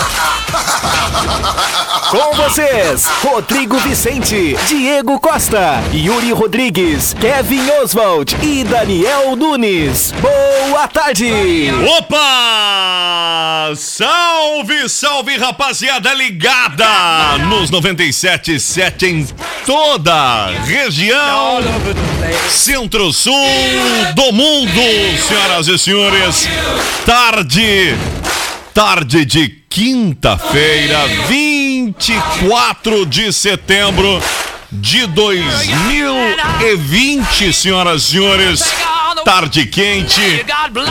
[2.10, 10.12] Com vocês, Rodrigo Vicente, Diego Costa, Yuri Rodrigues, Kevin Oswald e Daniel Nunes.
[10.20, 11.70] Boa tarde!
[11.98, 13.72] Opa!
[13.76, 19.24] Salve, salve, rapaziada ligada nos 97.7 em
[19.64, 21.60] toda região
[22.48, 23.32] centro-sul
[24.16, 24.80] do mundo,
[25.28, 26.48] senhoras e senhores.
[27.06, 27.96] Tarde,
[28.74, 34.20] tarde de quinta-feira, 24 de setembro
[34.72, 38.64] de 2020, senhoras e senhores.
[39.24, 40.44] Tarde quente,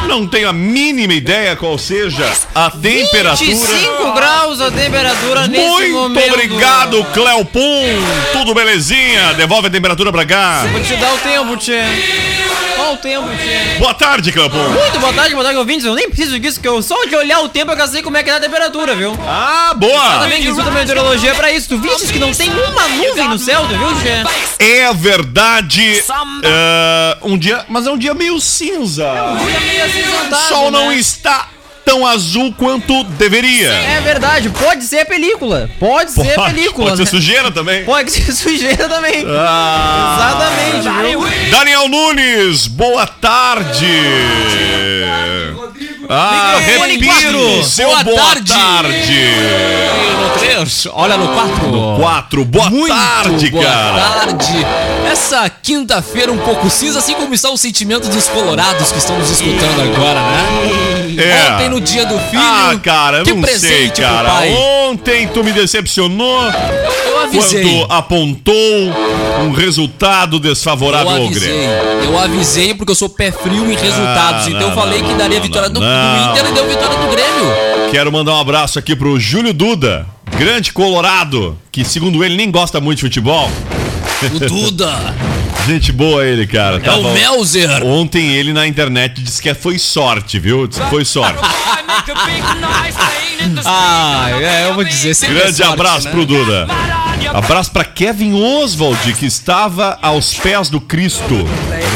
[0.07, 3.35] não tenho a mínima ideia qual seja a temperatura.
[3.35, 6.33] 25 graus a temperatura nesse Muito momento.
[6.33, 7.83] obrigado, Cleopum.
[8.31, 9.33] Tudo belezinha?
[9.33, 10.65] Devolve a temperatura pra cá.
[10.71, 11.81] Vou te dar o tempo, Tchê.
[12.89, 13.77] Qual o tempo, Tchê?
[13.77, 14.57] Boa tarde, Cleopum.
[14.69, 15.85] Muito boa tarde, boa tarde, ouvintes.
[15.85, 18.17] Eu nem preciso disso, que eu só de olhar o tempo eu já sei como
[18.17, 19.15] é que tá a temperatura, viu?
[19.27, 20.19] Ah, boa.
[20.19, 21.69] Também que estuda meteorologia é pra isso.
[21.69, 24.63] Tu vistes que não tem uma nuvem no céu, tu viu, Tchê?
[24.63, 26.03] É verdade.
[26.43, 29.05] é, um dia, mas é um dia meio cinza.
[29.45, 30.95] Fica meio O acinzentado, sol não né?
[30.95, 31.47] está
[31.89, 33.67] tão azul quanto deveria.
[33.73, 35.67] É verdade, pode ser película.
[35.79, 36.89] Pode, ser película.
[36.91, 37.09] pode ser né?
[37.09, 37.83] sujeira também.
[37.83, 39.25] Pode ser sujeira também.
[39.27, 41.49] Ah, Exatamente, viu?
[41.49, 43.87] Daniel Nunes, boa tarde.
[46.07, 46.55] Ah,
[47.03, 47.63] quatro.
[47.63, 48.53] seu Boa boa, tarde.
[48.53, 49.25] tarde.
[50.21, 51.95] No 3, olha no 4.
[51.99, 54.01] Quatro, boa Muito tarde, boa cara.
[54.01, 54.65] tarde.
[55.11, 59.29] Essa quinta-feira um pouco cinza, assim como está o sentimento dos colorados que estão nos
[59.29, 60.98] escutando agora, né?
[61.23, 61.53] É.
[61.53, 62.41] Ontem no dia do filho.
[62.41, 64.41] Ah, cara, eu que não sei, cara.
[64.89, 66.41] Ontem tu me decepcionou
[67.05, 67.61] Eu avisei.
[67.63, 68.53] quando apontou
[69.41, 71.69] um resultado desfavorável Eu ao Grêmio.
[72.03, 74.47] eu avisei porque eu sou pé frio em resultados.
[74.47, 75.85] Ah, então não, eu falei não, que daria não, vitória do, do.
[75.85, 77.91] Inter e deu vitória do Grêmio.
[77.91, 80.05] Quero mandar um abraço aqui pro Júlio Duda,
[80.37, 83.49] grande colorado, que segundo ele nem gosta muito de futebol.
[84.33, 85.15] O Duda.
[85.67, 86.77] Gente boa ele, cara.
[86.77, 87.83] é Tava- o Melzer.
[87.83, 90.67] Ontem ele na internet disse que foi sorte, viu?
[90.67, 91.37] Disse que foi sorte.
[93.65, 95.15] Ah, é, eu vou dizer.
[95.23, 96.11] é Grande sorte, abraço né?
[96.11, 96.67] pro Duda.
[97.33, 101.47] Abraço pra Kevin Oswald, que estava aos pés do Cristo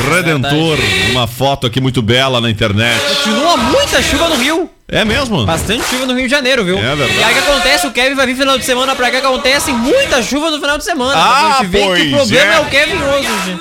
[0.09, 0.77] Redentor.
[1.11, 2.99] Uma foto aqui muito bela na internet.
[3.15, 4.69] Continua muita chuva no Rio.
[4.87, 5.45] É mesmo?
[5.45, 6.77] Bastante chuva no Rio de Janeiro, viu?
[6.77, 7.19] É verdade.
[7.19, 7.87] E aí o que acontece?
[7.87, 10.77] O Kevin vai vir final de semana pra cá que acontece muita chuva no final
[10.77, 11.13] de semana.
[11.15, 12.55] Ah, gente vê que pois o problema é.
[12.55, 13.59] é, o Kevin Oswald.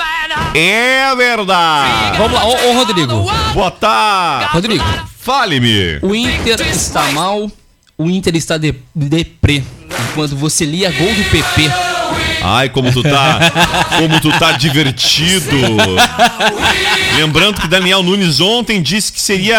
[0.54, 2.18] É verdade.
[2.18, 3.30] Vamos lá, ô, ô Rodrigo.
[3.54, 4.52] Boa tarde.
[4.52, 4.84] Rodrigo,
[5.20, 5.98] Fale-me.
[6.02, 7.50] o Inter está mal,
[7.96, 9.62] o Inter está de, deprê.
[10.10, 11.91] Enquanto você lia gol do PP.
[12.44, 13.38] Ai, como tu tá.
[13.98, 15.56] Como tu tá divertido.
[17.16, 19.56] Lembrando que Daniel Nunes ontem disse que seria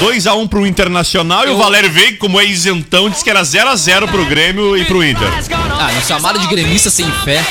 [0.00, 4.24] 2x1 pro Internacional e o Valério veio, como é isentão, disse que era 0x0 pro
[4.26, 5.28] Grêmio e pro Inter.
[5.78, 7.42] Ah, me chamaram de gremista sem fé.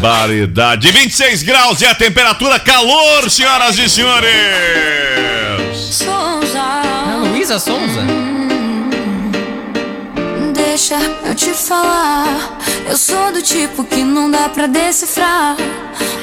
[0.00, 0.90] Barbaridade.
[0.90, 4.30] 26 graus é a temperatura, calor, senhoras e senhores.
[6.56, 8.13] Ah, Luísa Sonza.
[10.74, 12.58] Deixa eu te falar.
[12.90, 15.54] Eu sou do tipo que não dá pra decifrar.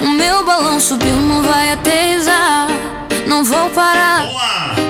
[0.01, 2.67] O meu balão subiu, não vai aterrissar.
[3.25, 4.25] Não vou parar,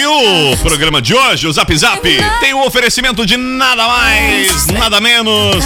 [0.00, 2.00] E o programa de hoje, o Zap Zap,
[2.40, 5.62] tem um oferecimento de nada mais, nada menos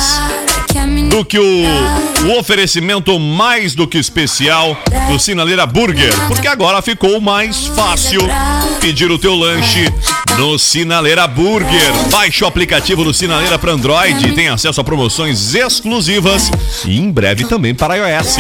[1.09, 1.65] do que o,
[2.27, 4.77] o oferecimento mais do que especial
[5.09, 6.13] do Sinaleira Burger.
[6.27, 8.23] Porque agora ficou mais fácil
[8.81, 9.93] pedir o teu lanche
[10.37, 11.93] no Sinaleira Burger.
[12.11, 16.51] Baixe o aplicativo do Sinaleira para Android e tem acesso a promoções exclusivas
[16.87, 18.37] e em breve também para iOS.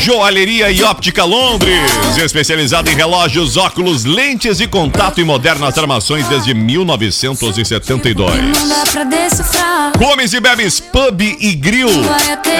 [0.00, 1.90] Joalheria e Óptica Londres,
[2.24, 8.34] especializada em relógios, óculos, lentes e contato e modernas armações desde 1972.
[8.42, 9.92] Não dá pra decifrar.
[9.98, 11.90] Comes e bebes pub e grill.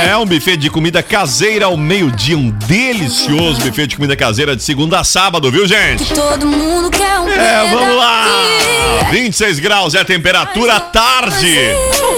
[0.06, 4.62] É um buffet de comida caseira ao meio-dia, um delicioso buffet de comida caseira de
[4.62, 6.12] segunda a sábado, viu, gente?
[6.12, 8.24] Todo mundo quer um É, vamos lá!
[8.24, 9.12] pedaço.
[9.12, 11.56] 26 graus é a temperatura à tarde.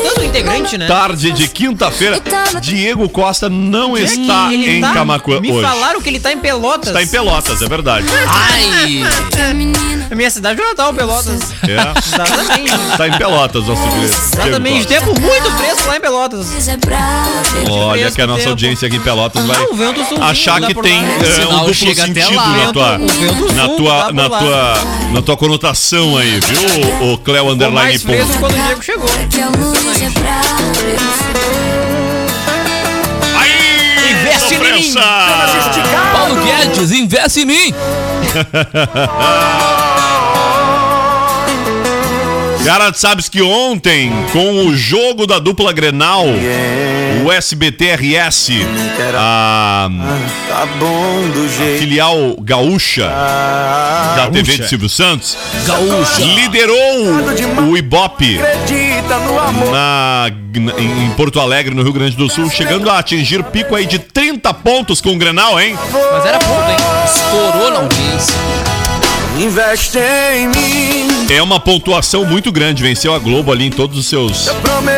[0.01, 0.87] Faltando um integrante, né?
[0.87, 2.21] Tarde de quinta-feira.
[2.61, 5.63] Diego Costa não está em tá- Camacuã Me hoje.
[5.67, 6.89] falaram que ele tá em Pelotas.
[6.89, 8.07] Está em Pelotas, é verdade.
[8.27, 9.03] Ai!
[10.11, 11.41] A minha cidade é Natal, Pelotas.
[11.69, 11.99] É.
[11.99, 12.75] Exatamente.
[12.91, 14.05] Está em Pelotas, nosso querido.
[14.07, 14.87] Exatamente.
[14.87, 16.47] Diego Tempo muito fresco lá em Pelotas.
[16.69, 17.71] é.
[17.71, 18.51] Olha fresco que a nossa tempo.
[18.51, 19.57] audiência aqui em Pelotas vai
[20.09, 22.49] sul achar que tem é, um duplo chega até sentido lá.
[22.57, 24.75] na tua, na tua, na tua,
[25.13, 27.13] na tua conotação aí, viu?
[27.13, 28.39] O Cleo Ficou Underline ponto.
[28.41, 29.09] quando o Diego chegou.
[29.91, 29.93] É.
[33.39, 34.95] Aí, Investe em mim.
[36.13, 37.75] Paulo Guedes, investe em mim!
[42.65, 46.25] Cara, sabes que ontem, com o jogo da dupla Grenal,
[47.25, 48.51] o SBT-RS,
[49.17, 49.89] a
[50.49, 50.67] Tá
[51.57, 51.79] jeito.
[51.81, 53.09] filial gaúcha
[54.17, 55.37] da TV de Silvio Santos,
[55.67, 56.21] Gaúcha!
[56.23, 58.39] liderou o Ibope
[59.71, 60.27] na,
[60.79, 63.99] em em Porto Alegre, no Rio Grande do Sul, chegando a atingir pico aí de
[63.99, 65.77] 30 pontos com o Grenal, hein?
[66.13, 66.77] Mas era ponto, hein?
[67.05, 68.35] Estourou na audiência.
[69.39, 71.33] Investe em mim.
[71.33, 74.49] É uma pontuação muito grande, venceu a Globo ali em todos os seus...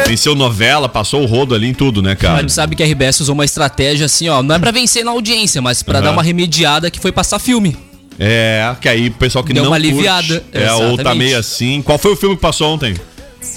[0.06, 2.42] Venceu novela, passou o rodo ali em tudo, né, cara?
[2.42, 4.42] Mas sabe que a RBS usou uma estratégia assim, ó.
[4.42, 6.06] Não é pra vencer na audiência, mas pra Aham.
[6.06, 7.76] dar uma remediada que foi passar filme.
[8.18, 11.38] É, que aí o pessoal que Deu não uma curte, aliviada, É, ou tá meio
[11.38, 11.80] assim.
[11.82, 12.94] Qual foi o filme que passou ontem?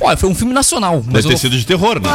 [0.02, 1.04] Olha, foi um filme nacional.
[1.06, 2.10] Mas Deve ter sido de terror, né?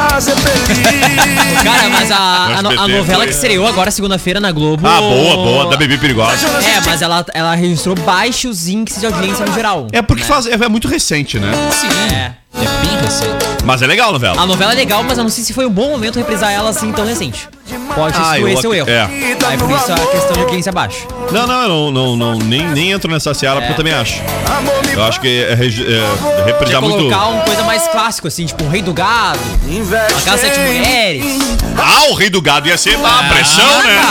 [0.65, 1.61] Feliz.
[1.63, 2.17] Cara, mas a,
[2.57, 4.85] a, no- a novela que estreou agora segunda-feira na Globo.
[4.87, 6.47] Ah, boa, boa, da Bebê Perigosa.
[6.47, 9.87] É, mas ela, ela registrou baixos índices de audiência no geral.
[9.91, 11.51] É porque faz, é, é muito recente, né?
[11.71, 12.33] Sim, É.
[12.55, 13.31] é bem recente.
[13.63, 14.41] Mas é legal a novela.
[14.41, 16.69] A novela é legal, mas eu não sei se foi um bom momento reprisar ela
[16.71, 17.47] assim tão recente.
[17.95, 18.89] Pode Ah, ser eu esse o erro.
[18.89, 19.01] é.
[19.47, 20.99] Aí por isso a questão de audiência baixa.
[21.31, 24.21] Não, não, não, não, não, nem, nem entro nessa seara porque eu também acho.
[24.93, 26.97] Eu acho que é, regi- é, reprisar muito.
[26.97, 31.23] Colocar uma coisa mais clássica, assim, tipo um rei do gado, uma casa sete mulheres.
[31.77, 34.01] Ah, o Rei do Gado ia ser ah, pressão, Ah, né?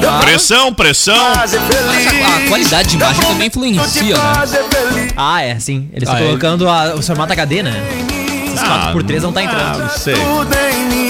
[0.00, 0.18] cara.
[0.20, 1.14] Pressão, pressão.
[1.14, 5.08] A qualidade de imagem também influencia, né?
[5.16, 5.88] Ah, é, sim.
[5.92, 6.26] Eles estão Ah, é.
[6.26, 7.82] colocando a- o formato HD, né?
[8.46, 9.78] Esses 4x3 não tá Ah, entrando.
[9.80, 10.14] não sei.
[10.14, 11.06] Tudo em mim.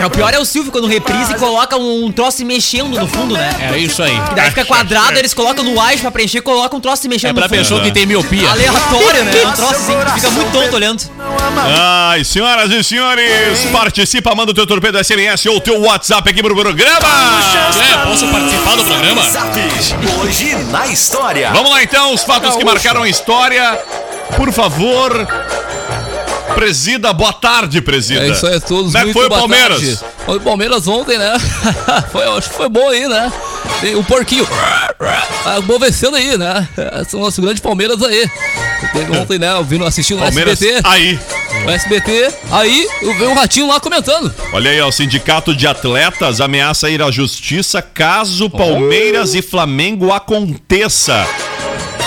[0.00, 3.06] É, o pior é o Silvio quando reprisa e coloca um troço se mexendo no
[3.08, 3.50] fundo, né?
[3.74, 4.16] É isso aí.
[4.30, 7.30] E daí fica quadrado, eles colocam no wide pra preencher, colocam um troço se mexendo
[7.30, 7.58] É pra no fundo.
[7.58, 8.48] pessoa que tem miopia.
[8.48, 9.32] Aleatório, né?
[9.44, 11.02] Um troço assim, que fica muito tonto olhando.
[11.76, 16.40] Ai, senhoras e senhores, participa, manda o teu torpedo SMS ou o teu WhatsApp aqui
[16.42, 16.96] pro programa.
[16.96, 19.22] É, posso participar do programa?
[20.22, 21.50] Hoje na história.
[21.52, 23.78] Vamos lá então, os fatos que marcaram a história.
[24.36, 25.26] Por favor,
[26.54, 28.24] presida, boa tarde, presida.
[28.26, 29.80] É isso aí, todos Como é que muito foi o Palmeiras?
[29.80, 29.98] tarde.
[30.24, 31.32] Foi o Palmeiras ontem, né?
[32.12, 33.32] foi, acho que foi bom aí, né?
[33.82, 34.46] E o porquinho.
[35.46, 36.68] Ah, Movecendo aí, né?
[37.00, 38.28] Esse é o nosso grande Palmeiras aí.
[39.18, 39.52] Ontem, né?
[39.52, 40.86] Eu vi no- assistindo Palmeiras SBT.
[40.86, 41.18] aí.
[41.64, 42.34] No SBT.
[42.50, 44.34] Aí eu vi um ratinho lá comentando.
[44.52, 50.12] Olha aí, ó, o Sindicato de Atletas ameaça ir à justiça caso Palmeiras e Flamengo
[50.12, 51.26] aconteça.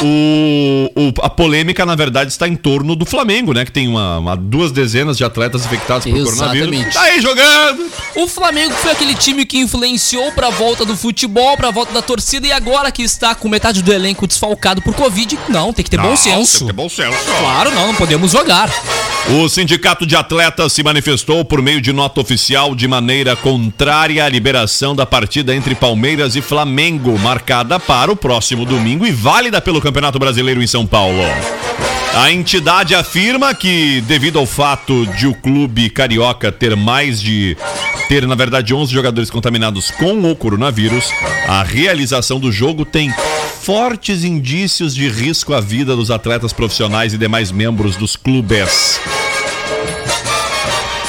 [0.04, 3.64] O, o- a polêmica, na verdade, está em torno do Flamengo, né?
[3.66, 6.68] Que tem uma, uma- duas dezenas de atletas infectados por coronavírus.
[6.68, 6.94] Exatamente.
[6.94, 7.86] Tá aí jogando.
[8.16, 12.48] O Flamengo foi aquele time que influenciou pra volta do futebol, pra volta da torcida
[12.48, 15.98] e agora que está com metade do elenco desfalcado por Covid, não, tem que ter
[15.98, 16.60] bom Não, senso.
[16.60, 17.18] tem que ter bom senso.
[17.40, 18.70] Claro, não, não podemos jogar.
[19.30, 24.30] O Sindicato de Atletas se manifestou por meio de nota oficial de maneira contrária à
[24.30, 29.76] liberação da partida entre Palmeiras e Flamengo, marcada para o próximo domingo e válida pelo
[29.80, 31.22] Campeonato Brasileiro em São Paulo.
[32.14, 37.56] A entidade afirma que, devido ao fato de o clube carioca ter mais de.
[38.10, 41.10] ter, na verdade, 11 jogadores contaminados com o coronavírus,
[41.48, 43.14] a realização do jogo tem
[43.62, 49.00] fortes indícios de risco à vida dos atletas profissionais e demais membros dos clubes.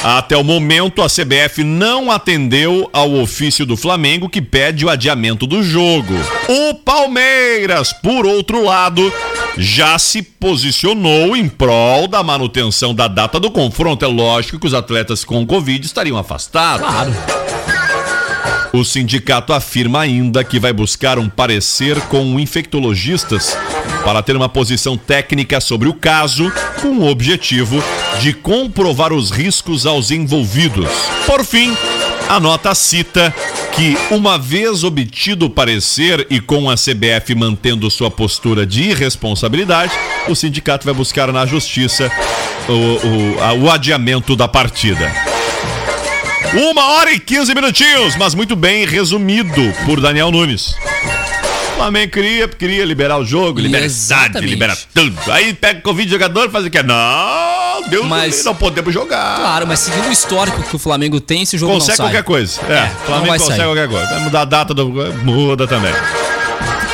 [0.03, 5.47] Até o momento, a CBF não atendeu ao ofício do Flamengo que pede o adiamento
[5.47, 6.13] do jogo.
[6.49, 9.13] O Palmeiras, por outro lado,
[9.57, 14.03] já se posicionou em prol da manutenção da data do confronto.
[14.03, 16.85] É lógico que os atletas com Covid estariam afastados.
[16.85, 17.13] Claro.
[18.73, 23.55] O sindicato afirma ainda que vai buscar um parecer com infectologistas
[24.03, 27.81] para ter uma posição técnica sobre o caso, com o objetivo
[28.19, 30.89] de comprovar os riscos aos envolvidos.
[31.25, 31.75] Por fim,
[32.29, 33.33] A nota cita
[33.75, 39.91] que, uma vez obtido o parecer e com a CBF mantendo sua postura de irresponsabilidade,
[40.29, 42.09] o sindicato vai buscar na justiça
[42.69, 45.11] o, o- o adiamento da partida.
[46.71, 50.75] Uma hora e 15 minutinhos, mas muito bem resumido por Daniel Nunes.
[51.73, 54.49] O Flamengo queria, queria liberar o jogo, libera Exatamente.
[54.49, 55.17] libera tudo.
[55.31, 56.81] Aí pega o Covid jogador e faz o quê?
[56.83, 59.37] Não, Deus Mas- não podemos jogar.
[59.39, 62.05] Claro, mas seguindo o histórico que o Flamengo tem, esse jogo Consegue não sai.
[62.07, 62.61] qualquer coisa.
[62.69, 63.65] É, É, Flamengo vai consegue sair.
[63.67, 64.05] qualquer coisa.
[64.07, 64.89] Vai mudar a data do.
[65.23, 65.91] Muda também.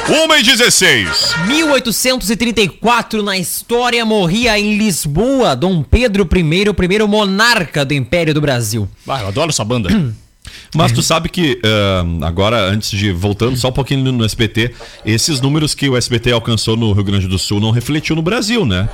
[0.10, 1.36] 1 e 16.
[1.46, 8.42] 1834, na história, morria em Lisboa Dom Pedro I, o primeiro monarca do Império do
[8.42, 8.90] Brasil.
[9.08, 9.90] Ah, eu adoro essa banda.
[10.76, 13.12] Mas tu sabe que, ah, agora, antes de.
[13.12, 14.72] Voltando só um pouquinho no, SBT,
[15.06, 18.66] esses números que o SBT alcançou no Rio Grande do Sul não refletiu no Brasil,
[18.66, 18.88] né?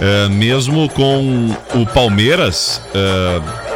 [0.00, 2.80] Ah, mesmo com o Palmeiras.
[2.94, 3.70] ah,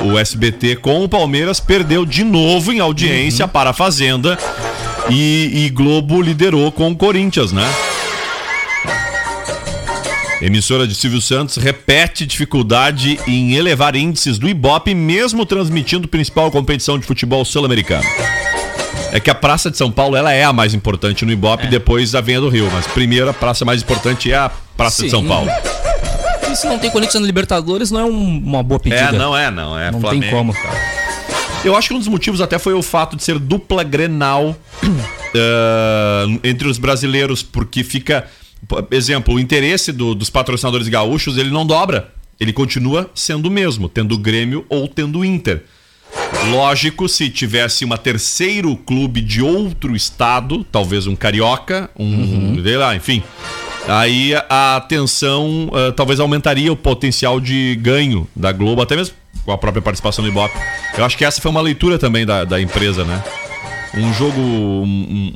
[0.00, 4.36] o SBT com o Palmeiras perdeu de novo em audiência para a Fazenda
[5.08, 7.68] e, e Globo liderou com o Corinthians, né?
[10.42, 16.98] Emissora de Silvio Santos repete dificuldade em elevar índices do Ibope, mesmo transmitindo principal competição
[16.98, 18.04] de futebol sul-americano.
[19.12, 22.10] É que a Praça de São Paulo ela é a mais importante no Ibope, depois
[22.10, 22.68] da Venha do Rio.
[22.72, 25.28] Mas primeiro, a praça mais importante é a Praça de São Sim.
[25.28, 25.48] Paulo.
[26.50, 29.00] E se não tem Corinthians na Libertadores, não é um- uma boa pedida.
[29.02, 29.78] É, não é, não.
[29.78, 30.22] É Não Flamengo.
[30.22, 30.54] tem como.
[31.64, 34.56] Eu acho que um dos motivos até foi o fato de ser dupla Grenal
[35.34, 38.26] eh, entre os brasileiros, porque fica.
[38.68, 42.12] Por Exemplo, o interesse do- dos patrocinadores gaúchos ele não dobra.
[42.40, 45.62] Ele continua sendo o mesmo, tendo o Grêmio ou tendo o Inter.
[46.50, 52.94] Lógico, se tivesse uma terceiro clube de outro estado, talvez um carioca, um, sei lá,
[52.96, 53.22] enfim,
[53.88, 59.14] aí a atenção ah, talvez aumentaria o potencial de ganho da Globo, até mesmo
[59.44, 60.54] com a própria participação do Ibope.
[60.96, 63.22] Eu acho que essa foi uma leitura também da, da empresa, né?
[63.94, 65.32] Um jogo, um, um,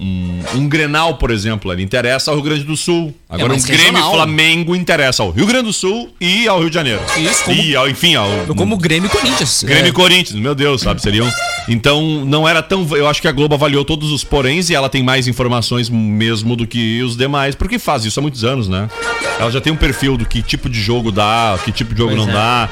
[0.56, 3.14] um- um Grenal, por exemplo, ele interessa ao Rio Grande do Sul.
[3.28, 4.12] Agora um mais Grêmio regional.
[4.14, 7.00] Flamengo interessa ao Rio Grande do Sul e ao Rio de Janeiro.
[7.16, 9.64] Isso, como- E ao, enfim, ao, Como Grêmio e Corinthians.
[9.64, 11.02] Grêmio É, e Corinthians, meu Deus, sabe?
[11.02, 11.28] Seriam.
[11.68, 12.86] Então, não era tão.
[12.96, 16.54] Eu acho que a Globo avaliou todos os poréns e ela tem mais informações mesmo
[16.54, 18.88] do que os demais, porque faz isso há muitos anos, né?
[19.40, 22.14] Ela já tem um perfil do que tipo de jogo dá, que tipo de jogo
[22.14, 22.34] Pois não é.
[22.36, 22.68] dá,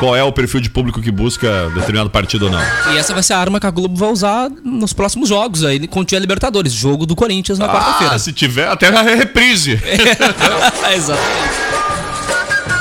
[0.00, 2.60] qual é o perfil de público que busca determinado partido ou não.
[2.92, 5.86] E essa vai ser a arma que a Globo vai usar nos próximos jogos aí,
[5.86, 6.72] quando tiver Libertadores.
[6.72, 8.14] Jogo do Corinthians na quarta-feira.
[8.14, 9.78] Ah, se tiver, até a reprise.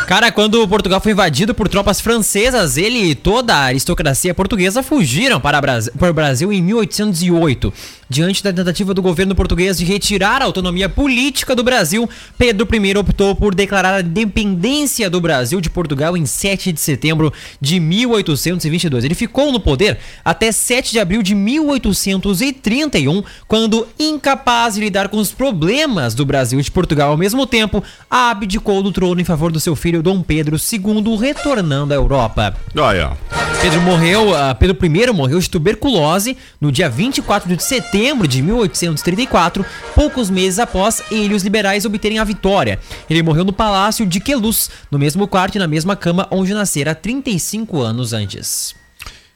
[0.08, 5.38] Cara, quando Portugal foi invadido por tropas francesas, ele e toda a aristocracia portuguesa fugiram
[5.40, 7.74] para, Bras- para o Brasil em 1808.
[8.10, 12.98] Diante da tentativa do governo português de retirar a autonomia política do Brasil, Pedro I
[12.98, 19.04] optou por declarar a independência do Brasil de Portugal em 7 de setembro de 1822.
[19.04, 25.18] Ele ficou no poder até 7 de abril de 1831, quando, incapaz de lidar com
[25.18, 29.52] os problemas do Brasil e de Portugal ao mesmo tempo, abdicou do trono em favor
[29.52, 32.56] do seu filho Dom Pedro II, retornando à Europa.
[32.74, 33.18] Olha,
[33.62, 37.97] Pedro morreu, ah, Pedro I morreu de tuberculose no dia 24 de setembro
[38.28, 42.80] de 1834, poucos meses após ele e os liberais obterem a vitória.
[43.10, 46.94] Ele morreu no palácio de Queluz, no mesmo quarto e na mesma cama onde nascera
[46.94, 48.76] 35 anos antes.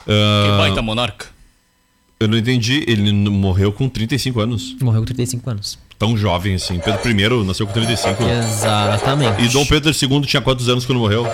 [0.07, 1.25] ah, Baita monarca.
[2.19, 2.83] eu não entendi.
[2.87, 4.75] Ele morreu com 35 anos.
[4.81, 5.79] Morreu com 35 anos.
[5.97, 6.79] Tão jovem assim.
[6.79, 8.23] Pedro I nasceu com 35.
[8.23, 9.43] Exatamente.
[9.43, 11.27] E Dom Pedro II tinha quantos anos quando morreu?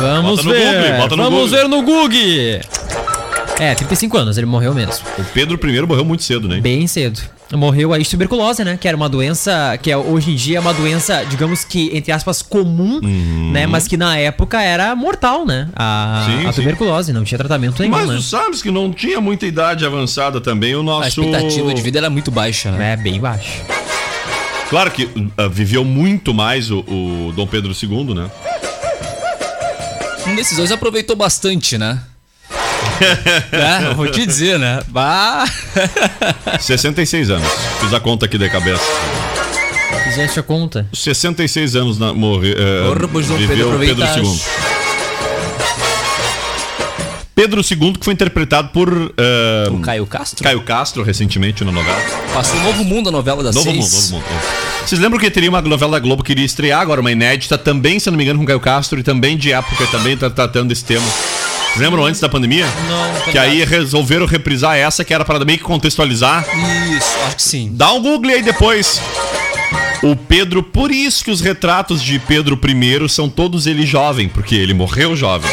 [0.00, 0.74] Vamos Bota no ver.
[0.82, 1.58] Google, bota no Vamos Google.
[1.58, 2.85] ver no Google.
[3.58, 5.04] É, 35 anos, ele morreu mesmo.
[5.18, 6.60] O Pedro I morreu muito cedo, né?
[6.60, 7.20] Bem cedo.
[7.54, 8.76] Morreu aí de tuberculose, né?
[8.78, 12.12] Que era uma doença que é, hoje em dia é uma doença, digamos que, entre
[12.12, 13.00] aspas, comum,
[13.52, 13.66] né?
[13.66, 15.68] Mas que na época era mortal, né?
[15.74, 16.60] A, Sim, a sim.
[16.60, 18.16] tuberculose, não tinha tratamento nenhum, Mas né?
[18.16, 21.08] tu sabes que não tinha muita idade avançada também o A nosso.
[21.08, 22.92] expectativa de vida era muito baixa, né?
[22.92, 23.62] É, bem baixo.
[24.68, 25.08] Claro que
[25.38, 28.28] ah, viveu muito mais o, o Dom Pedro II, né?
[30.26, 32.00] Um desses dois aproveitou bastante, né?
[33.52, 34.80] é, eu vou te dizer, né?
[34.88, 35.44] Bah.
[36.60, 37.48] 66 anos.
[37.80, 38.82] Fiz a conta aqui de cabeça.
[40.04, 40.86] Fizeste a conta?
[40.92, 44.22] 66 anos na, morre, Porra, pois viveu Pedro Pedro.
[44.24, 44.40] II.
[47.34, 52.00] Pedro II, que foi interpretado por eh, O Caio Castro Caio Castro recentemente na novela.
[52.32, 54.10] passou Novo Mundo, a novela das Novo seis.
[54.10, 54.42] Mundo, Novo Mundo.
[54.86, 58.00] Vocês lembram que teria uma novela da Globo que iria estrear agora, uma inédita, também,
[58.00, 60.84] se não me engano, com Caio Castro e também de época, também tá tratando desse
[60.84, 61.04] tema.
[61.78, 62.66] Lembram antes da pandemia?
[62.88, 66.44] Não, Que aí resolveram reprisar essa, que era para meio que contextualizar.
[66.90, 67.70] Isso, acho que sim.
[67.72, 69.00] Dá um Google aí depois.
[70.02, 74.54] O Pedro, por isso que os retratos de Pedro I são todos ele jovem, porque
[74.54, 75.50] ele morreu jovem.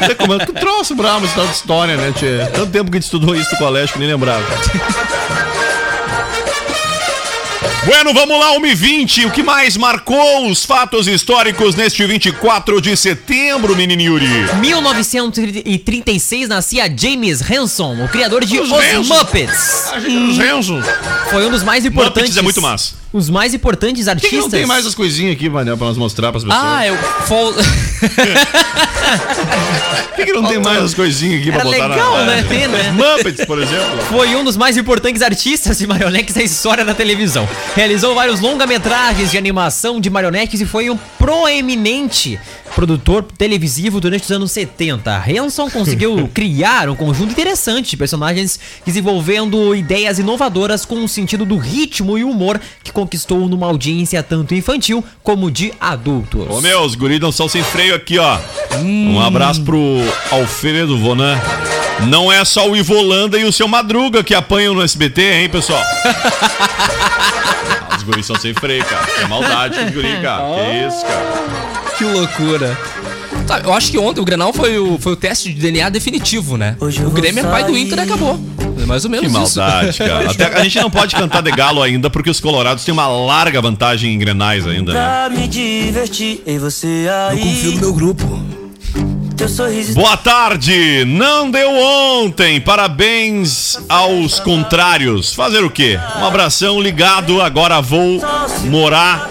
[0.00, 2.46] É como que troço bravo esse tal de história, né, tchê?
[2.52, 4.44] Tanto tempo que a gente estudou isso no colégio que nem lembrava.
[7.84, 9.26] Bueno, vamos lá, 1h20.
[9.26, 14.26] O que mais marcou os fatos históricos neste 24 de setembro, menino Yuri?
[14.60, 19.08] 1936 nascia James Henson, o criador de Os Os.
[19.08, 19.92] Muppets.
[20.30, 20.82] Os Renzo.
[21.30, 22.22] Foi um dos mais importantes.
[22.22, 23.03] Muppets é muito massa.
[23.14, 24.42] Os mais importantes Por que, que artistas.
[24.42, 26.60] não tem mais as coisinhas aqui, Manel, pra nós mostrar pras pessoas?
[26.60, 26.96] Ah, eu.
[26.98, 27.54] Fol...
[30.16, 32.24] Por que, não tem mais as coisinhas aqui pra Era botar legal, na...
[32.24, 32.42] né?
[32.42, 32.90] Ter, né?
[32.92, 33.98] Muppets, por exemplo.
[34.08, 37.48] Foi um dos mais importantes artistas de marionetes da história da televisão.
[37.76, 42.40] Realizou vários longa-metragens de animação de marionetes e foi um proeminente
[42.74, 45.24] produtor televisivo durante os anos 70.
[45.28, 51.56] Hanson conseguiu criar um conjunto interessante de personagens, desenvolvendo ideias inovadoras com o sentido do
[51.56, 56.46] ritmo e humor que conquistou numa audiência tanto infantil como de adultos.
[56.48, 58.38] Ô meu, os guris não são sem freio aqui, ó.
[58.78, 59.78] Um abraço pro
[60.30, 61.38] Alfredo Vonan.
[62.08, 65.82] Não é só o Ivolanda e o seu Madruga que apanham no SBT, hein, pessoal?
[67.96, 69.06] os guris são sem freio, cara.
[69.22, 70.42] É maldade com os guris, cara.
[70.42, 71.94] Que isso, cara.
[71.98, 72.78] que loucura.
[73.46, 76.56] Tá, eu acho que ontem o Grenal foi o, foi o teste de DNA definitivo,
[76.56, 76.76] né?
[76.80, 78.40] O Grêmio é pai do Inter e acabou.
[78.84, 79.58] É mais ou menos Que isso.
[79.58, 80.28] maldade, cara.
[80.30, 83.60] Até a gente não pode cantar de galo ainda, porque os colorados têm uma larga
[83.62, 85.00] vantagem em grenais ainda, né?
[85.00, 87.38] Pra me divertir em você aí.
[87.40, 88.53] Eu confio no meu grupo.
[89.44, 91.04] Teu sorriso Boa tarde!
[91.06, 92.58] Não deu ontem!
[92.62, 95.34] Parabéns aos contrários.
[95.34, 96.00] Fazer o quê?
[96.18, 97.42] Um abração ligado.
[97.42, 98.22] Agora vou
[98.64, 99.28] morar.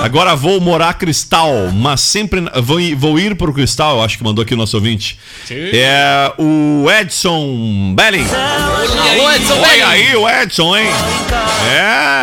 [0.00, 2.40] Agora vou morar Cristal, mas sempre.
[2.62, 5.18] Vou, ir- vou ir pro Cristal, eu acho que mandou aqui o nosso ouvinte.
[5.50, 8.26] É o Edson Belling.
[8.30, 9.82] Alô, Edson Oi Belling.
[9.82, 10.86] aí, o Edson, hein?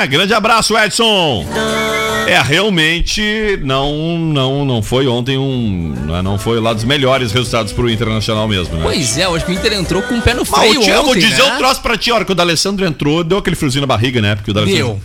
[0.04, 1.46] É, grande abraço, Edson.
[2.28, 7.74] É, realmente não não não foi ontem um, né, não foi lá dos melhores resultados
[7.74, 8.82] pro Internacional mesmo, né?
[8.84, 10.94] Pois é, eu acho que o Inter entrou com o pé no Mas freio Tia,
[10.96, 11.54] eu vou ontem, dizer né?
[11.54, 14.22] um troço pra ti, a hora que o D'Alessandro entrou, deu aquele friozinho na barriga,
[14.22, 14.36] né?
[14.36, 15.02] Porque o D'Alessandro...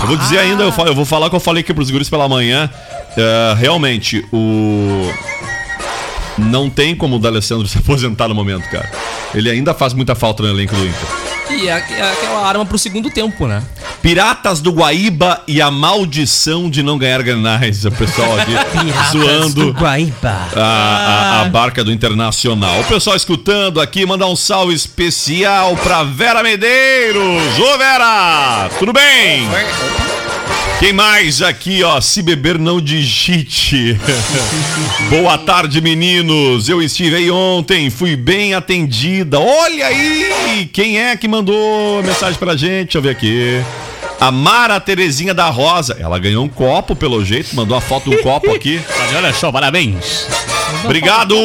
[0.00, 1.90] Eu vou dizer ainda, eu, falo- eu vou falar o que eu falei aqui pros
[1.90, 2.70] guris pela manhã.
[3.16, 5.12] É, realmente, o...
[6.38, 8.90] Não tem como o D'Alessandro se aposentar no momento, cara.
[9.34, 11.29] Ele ainda faz muita falta no elenco do Inter.
[11.50, 13.62] E é, é aquela arma pro segundo tempo, né?
[14.02, 17.84] Piratas do Guaíba e a maldição de não ganhar granais.
[17.84, 20.48] O pessoal aqui Piratas zoando do Guaíba.
[20.56, 22.80] a, a- a barca do Internacional.
[22.80, 27.58] O pessoal escutando aqui, mandar um salve especial pra Vera Medeiros.
[27.58, 29.46] Ô Vera, tudo bem?
[30.78, 32.00] Quem mais aqui, ó?
[32.00, 33.98] Se beber, não digite.
[35.10, 36.68] Boa tarde, meninos.
[36.68, 39.38] Eu estive aí ontem, fui bem atendida.
[39.38, 40.70] Olha aí!
[40.72, 42.84] Quem é que mandou mensagem pra gente?
[42.84, 43.62] Deixa eu ver aqui.
[44.18, 45.96] A Mara Terezinha da Rosa.
[46.00, 48.80] Ela ganhou um copo, pelo jeito, mandou a foto um copo aqui.
[49.14, 50.26] Olha só, parabéns.
[50.84, 51.36] Obrigado,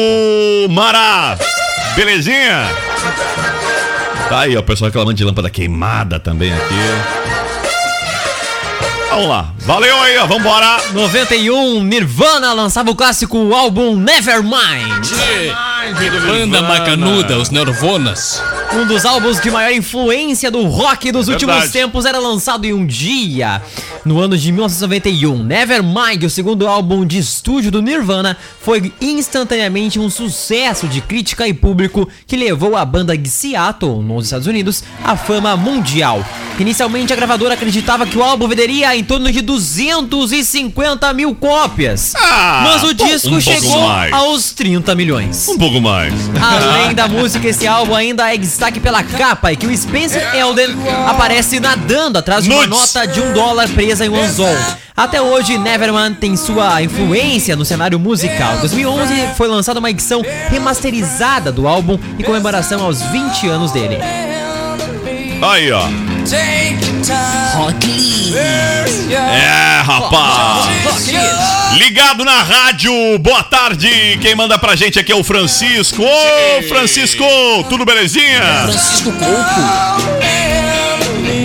[0.70, 1.38] Mara!
[1.94, 2.68] Belezinha?
[4.28, 7.25] Tá aí, ó, o pessoal reclamando de lâmpada queimada também aqui.
[9.16, 9.48] Vamos lá.
[9.60, 10.26] Valeu aí, ó.
[10.26, 10.76] Vambora.
[10.92, 15.10] 91, Nirvana lançava o clássico álbum Nevermind.
[15.94, 18.42] Banda macanuda, os Nervonas.
[18.74, 21.72] Um dos álbuns de maior influência do rock dos últimos Verdade.
[21.72, 23.62] tempos era lançado em um dia.
[24.04, 30.10] No ano de 1991, Nevermind, o segundo álbum de estúdio do Nirvana, foi instantaneamente um
[30.10, 35.16] sucesso de crítica e público que levou a banda de Seattle, nos Estados Unidos, à
[35.16, 36.24] fama mundial.
[36.58, 42.14] Inicialmente, a gravadora acreditava que o álbum venderia em torno de 250 mil cópias.
[42.16, 44.12] Ah, mas o disco um chegou mais.
[44.12, 45.48] aos 30 milhões.
[45.48, 46.12] Um pouco mais.
[46.40, 50.76] Além da música, esse álbum ainda é destaque pela capa e que o Spencer Elden
[51.06, 52.94] aparece nadando atrás de uma Nudes.
[52.94, 54.56] nota de um dólar presa em um anzol.
[54.96, 58.56] Até hoje, Neverman tem sua influência no cenário musical.
[58.56, 63.98] Em 2011 foi lançada uma edição remasterizada do álbum em comemoração aos 20 anos dele.
[65.42, 66.15] Aí, ó.
[69.16, 70.66] É, rapaz.
[71.78, 74.18] Ligado na rádio, boa tarde.
[74.20, 76.02] Quem manda pra gente aqui é o Francisco.
[76.02, 77.24] Ô, Francisco,
[77.68, 78.40] tudo belezinha?
[78.64, 79.60] Francisco Coco.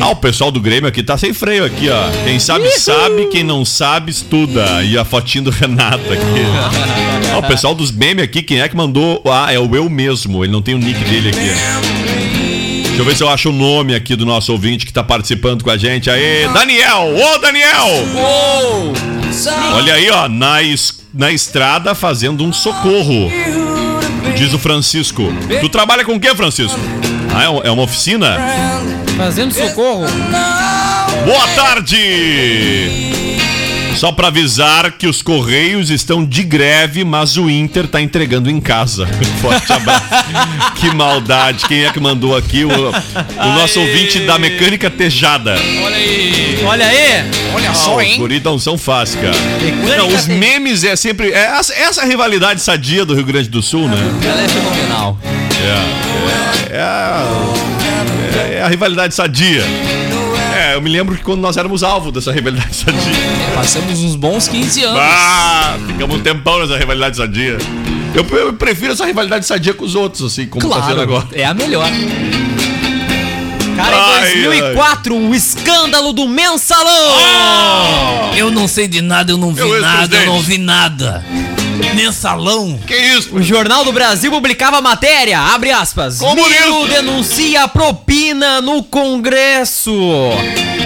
[0.01, 2.09] Ah, o pessoal do Grêmio aqui tá sem freio aqui, ó.
[2.23, 3.27] Quem sabe, sabe.
[3.27, 4.81] Quem não sabe, estuda.
[4.83, 6.43] E a fotinho do Renato aqui.
[7.35, 9.21] Ó, o pessoal dos memes aqui, quem é que mandou?
[9.25, 10.43] Ah, é o eu mesmo.
[10.43, 12.10] Ele não tem o nick dele aqui.
[12.91, 15.63] Deixa eu ver se eu acho o nome aqui do nosso ouvinte que tá participando
[15.63, 16.09] com a gente.
[16.09, 17.15] Aê, Daniel!
[17.15, 17.87] Ô, Daniel!
[19.75, 23.31] Olha aí, ó, na, es- na estrada fazendo um socorro.
[24.35, 25.23] Diz o Francisco.
[25.61, 26.79] Tu trabalha com o quê, Francisco?
[27.33, 28.37] Ah, é é uma oficina?
[29.17, 30.05] Fazendo socorro.
[31.25, 33.30] Boa tarde!
[34.01, 38.59] Só pra avisar que os Correios estão de greve, mas o Inter tá entregando em
[38.59, 39.05] casa.
[39.39, 40.03] Forte abraço.
[40.73, 41.67] que maldade.
[41.67, 42.65] Quem é que mandou aqui?
[42.65, 45.51] O, o nosso ouvinte da Mecânica Tejada.
[45.83, 46.63] Olha aí.
[46.65, 47.31] Olha aí!
[47.53, 48.41] Olha Ah, só, os hein?
[48.43, 49.37] não são fáceis, cara.
[49.63, 51.29] Mecânica Não, os memes é sempre.
[51.31, 53.97] É essa, essa rivalidade sadia do Rio Grande do Sul, né?
[54.23, 55.15] Ela é fenomenal.
[55.61, 57.23] É, é, é, a,
[58.49, 59.63] é- é a rivalidade sadia.
[60.55, 63.01] É, eu me lembro que quando nós éramos alvo dessa rivalidade sadia.
[63.55, 65.01] Passamos uns bons 15 anos.
[65.01, 67.57] Ah, ficamos um tempão nessa rivalidade sadia.
[68.13, 71.27] Eu, eu prefiro essa rivalidade sadia com os outros, assim, como tá sendo agora.
[71.31, 71.89] é a melhor.
[73.75, 76.91] Cara, em Ai, 2004, o escândalo do mensalão!
[78.35, 81.23] Eu não sei de nada, eu não vi Eu nada, eu não vi nada.
[81.95, 82.79] Mensalão.
[82.85, 83.35] Que isso?
[83.35, 86.17] O Jornal do Brasil publicava a matéria, abre aspas.
[86.17, 86.65] Comunista.
[86.65, 89.91] Miro denuncia propina no Congresso.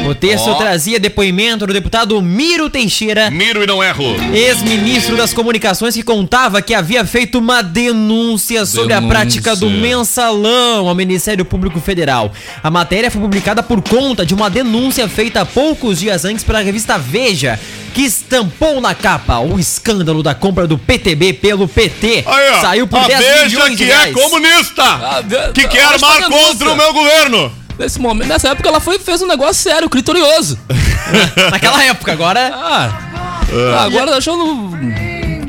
[0.07, 4.03] O texto trazia depoimento do deputado Miro Teixeira, Miro e não erro.
[4.33, 9.17] ex-ministro das comunicações, que contava que havia feito uma denúncia sobre a Denúncia.
[9.17, 12.31] prática do mensalão ao Ministério Público Federal.
[12.61, 16.97] A matéria foi publicada por conta de uma denúncia feita poucos dias antes pela revista
[16.99, 17.59] Veja,
[17.93, 22.23] que estampou na capa o escândalo da compra do PTB pelo PT.
[22.27, 22.61] Aí, ó.
[22.61, 24.13] Saiu por a 10 Veja milhões de que é reais.
[24.13, 24.83] comunista.
[24.83, 26.47] Ah, ve- que quer armar denúncia.
[26.47, 27.64] contra o meu governo.
[27.77, 30.57] Nesse momento, nessa época ela foi, fez um negócio sério, clitorioso.
[31.51, 32.51] Naquela época, agora...
[32.53, 34.71] Ah, agora tá achando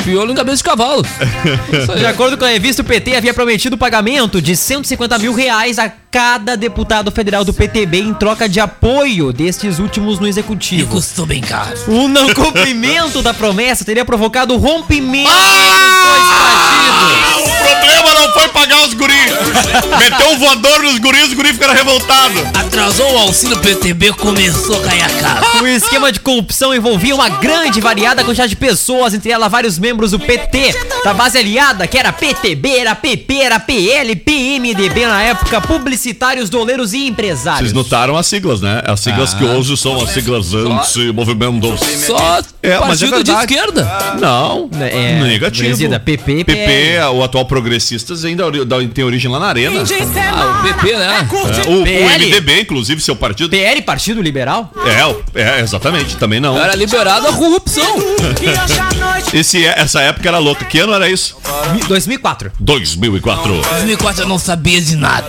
[0.07, 1.03] piolho em cabeça de cavalo.
[1.99, 5.79] De acordo com a revista, o PT havia prometido o pagamento de 150 mil reais
[5.81, 10.91] a cada deputado federal do PTB em troca de apoio destes últimos no E executivo.
[10.95, 11.77] custou bem caro.
[11.89, 18.87] O não cumprimento da promessa teria provocado o rompimento Ah, o problema não foi pagar
[18.87, 19.17] os guris.
[19.99, 22.41] Meteu um voador nos guris, os guris ficaram revoltados.
[22.55, 25.41] Atrasou o auxílio PTB, começou a cair a casa.
[25.41, 25.63] dos partidos.
[25.63, 29.79] O esquema de corrupção envolvia uma grande e variada quantidade de pessoas, entre elas vários
[29.79, 35.23] membros do PT, da base aliada, que era PTB, era PP, era PL, PMDB na
[35.23, 37.71] época, publicitários, doleiros e empresários.
[37.71, 38.83] Vocês notaram as siglas, né?
[38.87, 41.81] As siglas que hoje são as siglas anti-movimentos.
[42.07, 44.17] Só É, mas é partido de esquerda.
[44.21, 45.67] Não, É, negativo.
[45.67, 48.45] presida, PP, PP, o atual Progressistas, ainda
[48.93, 49.81] tem origem lá na Arena.
[49.81, 51.29] Ah, o PP, né?
[51.67, 52.27] É, o, o PL.
[52.27, 53.51] MDB, inclusive, seu partido.
[53.51, 54.71] PL, Partido Liberal?
[54.85, 56.59] É, o- é, exatamente, também não.
[56.59, 57.97] Era liberado a corrupção.
[59.33, 60.65] Esse, é- essa época era louca.
[60.65, 61.37] Que ano era isso?
[61.89, 62.53] 2004.
[62.61, 63.53] 2004.
[63.53, 65.29] 2004 eu não sabia de nada.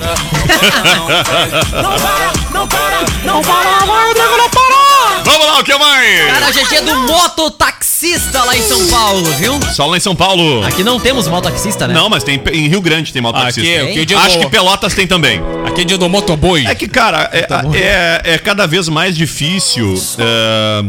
[5.23, 6.31] Vamos lá, o que mais?
[6.33, 7.51] Cara, hoje é do
[7.97, 9.59] mototaxista lá em São Paulo, viu?
[9.73, 10.63] Só lá em São Paulo.
[10.63, 11.93] Aqui não temos mototaxista, né?
[11.95, 13.61] Não, mas tem em Rio Grande tem mototaxista.
[13.61, 15.41] Aqui, aqui é dia Acho do- que Pelotas tem também.
[15.65, 16.65] Aqui é dia do motoboi.
[16.67, 20.81] É que, cara, é, é, é cada vez mais difícil é,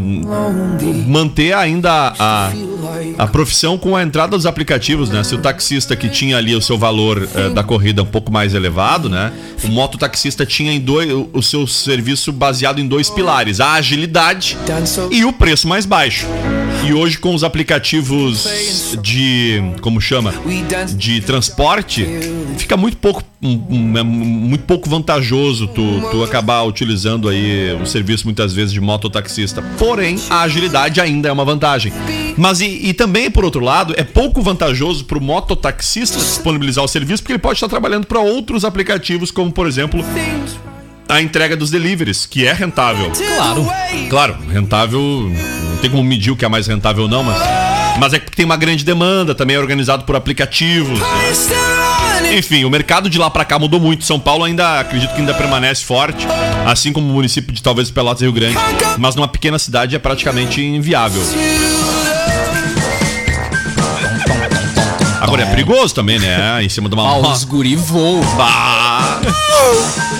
[1.07, 2.53] manter ainda a,
[3.17, 5.25] a profissão com a entrada dos aplicativos, né?
[5.25, 8.53] Se o taxista que tinha ali o seu valor é, da corrida um pouco mais
[8.55, 9.33] elevado, né?
[9.65, 14.59] O mototaxista tinha em dois, o seu serviço baseado em dois pilares: a agilidade
[15.11, 16.27] e o preço mais baixo.
[16.87, 18.47] E hoje com os aplicativos
[19.03, 20.33] de, como chama,
[20.97, 22.07] de transporte,
[22.57, 28.53] fica muito pouco, é muito pouco vantajoso tu, tu acabar utilizando aí o serviço muitas
[28.53, 29.63] vezes de mototaxista.
[29.79, 31.93] Porém, a agilidade ainda é uma vantagem.
[32.37, 36.89] Mas e, e também por outro lado, é pouco vantajoso para o mototaxista disponibilizar o
[36.89, 40.03] serviço porque ele pode estar trabalhando para outros aplicativos, como por exemplo
[41.09, 43.11] a entrega dos deliveries, que é rentável.
[43.11, 43.71] Claro.
[44.11, 47.39] Claro, rentável, não tem como medir o que é mais rentável ou não, mas.
[47.99, 51.01] Mas é porque tem uma grande demanda, também é organizado por aplicativos.
[51.01, 52.37] né?
[52.37, 54.05] Enfim, o mercado de lá pra cá mudou muito.
[54.05, 56.27] São Paulo ainda, acredito que ainda permanece forte,
[56.67, 58.57] assim como o município de talvez Pelotas e Rio Grande.
[58.99, 61.23] Mas numa pequena cidade é praticamente inviável.
[65.21, 66.63] Agora é perigoso também, né?
[66.63, 68.21] Em cima de uma Ah, os guri voam.
[68.37, 68.88] Bah!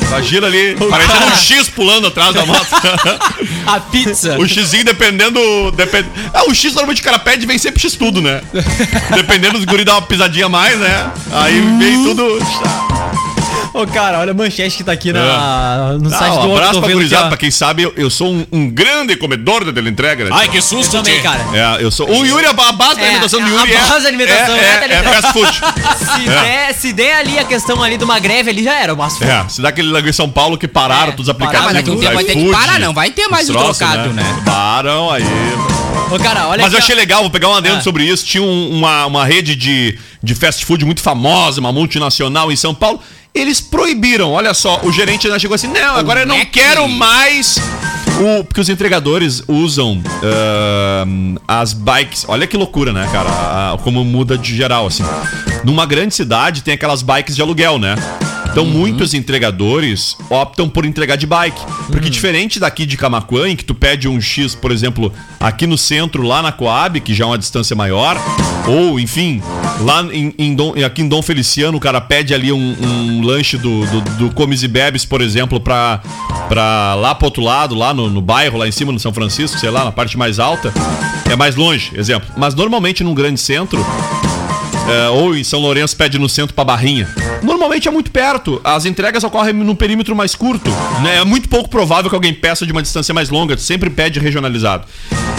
[0.09, 2.67] Imagina ali, parecendo um X pulando atrás da moto.
[3.67, 4.39] A pizza.
[4.39, 5.71] O Xzinho dependendo.
[5.73, 6.07] Depend...
[6.33, 8.41] Ah, o X normalmente o cara pede vem sempre X tudo, né?
[9.15, 11.11] Dependendo dos guri dar uma pisadinha a mais, né?
[11.31, 12.39] Aí vem tudo.
[13.81, 16.81] Ô, cara, olha a manchete que tá aqui na, no site Ah, do um abraço
[16.81, 17.29] pra gurizada, ó.
[17.29, 20.31] pra quem sabe, eu, eu sou um, um grande comedor da teleentrega, né?
[20.33, 21.47] Ai, que susto, Eu também, cara.
[21.79, 22.09] É, eu sou.
[22.11, 23.79] O Yuri, a ba- a base da É, alimentação do a Yuri é.
[23.79, 25.53] base da alimentação é, é é, é fast food.
[26.19, 26.41] Se, É.
[26.43, 28.95] der, se der ali a questão ali de uma greve ali, já era.
[28.97, 31.67] Mas É, se dá aquele negócio em São Paulo que pararam É, todos os aplicativos.
[31.73, 34.13] mas a um do tempo vai ter que parar, não vai ter mais o trocado,
[34.13, 34.25] né?
[34.45, 35.23] Param aí.
[36.11, 37.81] Ô, cara, olha Mas eu achei legal, vou pegar um adendo Ah.
[37.83, 38.25] sobre isso.
[38.25, 42.75] Tinha um- uma, uma rede de, de fast food muito famosa, uma multinacional em São
[42.75, 43.01] Paulo.
[43.35, 47.57] Eles proibiram, olha só, o gerente ainda chegou assim: não, agora eu não quero mais
[48.21, 52.25] O, porque os entregadores usam ahn, as bikes.
[52.27, 53.29] Olha que loucura, né, cara?
[53.31, 55.05] A- como muda de geral, assim.
[55.65, 57.95] Numa grande cidade tem aquelas bikes de aluguel, né?
[58.51, 61.61] Então muitos entregadores optam por entregar de bike.
[61.91, 65.79] Porque diferente daqui de Camaquã, em que tu pede um X, por exemplo, aqui no
[65.79, 68.17] centro, lá na Coab, que já é uma distância maior,
[68.67, 69.41] ou enfim,
[69.81, 73.57] lá em, em Dom- aqui em Dom Feliciano, o cara pede ali um, um lanche
[73.57, 76.01] do, do, do Comes e Bebes, por exemplo, pra,
[76.49, 79.59] pra lá pro outro lado, lá no, no bairro, lá em cima, no São Francisco,
[79.59, 80.73] sei lá, na parte mais alta,
[81.31, 82.29] é mais longe, exemplo.
[82.37, 83.85] Mas normalmente num grande centro,
[84.89, 87.09] é, ou em São Lourenço pede no centro pra Barrinha.
[87.43, 88.61] Normalmente é muito perto.
[88.65, 90.71] As entregas ocorrem num perímetro mais curto.
[91.03, 91.19] né?
[91.19, 93.57] É muito pouco provável que alguém peça de uma distância mais longa.
[93.57, 94.87] Tu sempre pede regionalizado.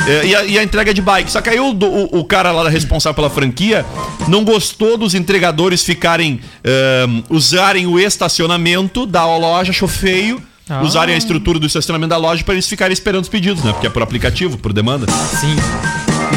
[0.08, 1.32] É, e, a, e a entrega de bike.
[1.32, 3.86] Só que aí o, o, o cara lá responsável pela franquia
[4.28, 6.40] não gostou dos entregadores ficarem.
[6.64, 10.42] ahn, usarem o estacionamento da loja, achou feio.
[10.70, 10.84] Ah.
[10.84, 13.72] Usarem a estrutura do estacionamento da loja para eles ficarem esperando os pedidos, né?
[13.72, 15.08] Porque é por aplicativo, por demanda
[15.40, 15.56] Sim.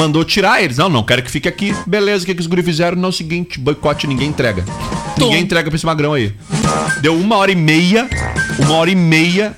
[0.02, 0.76] Mandou tirar eles.
[0.78, 1.74] Não, não, quero que fique aqui.
[1.86, 2.96] Beleza, o que, que os guri fizeram?
[2.96, 4.64] Não, é o seguinte, boicote, ninguém entrega.
[5.16, 6.32] Ninguém entrega pra esse magrão aí.
[7.00, 8.08] Deu uma hora e meia,
[8.58, 9.54] uma hora e meia.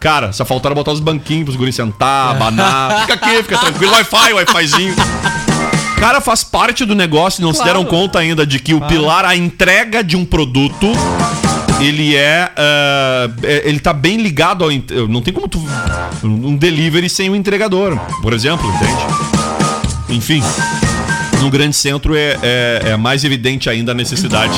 [0.00, 3.02] Cara, só faltaram botar os banquinhos pros guris sentar, abanar.
[3.06, 3.92] Fica aqui, fica tranquilo.
[3.92, 4.94] Wi-Fi, Wi-Fizinho.
[5.98, 9.34] Cara, faz parte do negócio, não se deram conta ainda de que o pilar, a
[9.36, 10.92] entrega de um produto,
[11.80, 12.50] ele é,
[13.42, 14.70] é- ele tá bem ligado ao
[15.08, 15.64] não tem como tu
[16.22, 19.33] um delivery sem o entregador, por exemplo, entende?
[20.08, 20.42] Enfim,
[21.40, 24.54] no grande centro é, é, é mais evidente ainda a necessidade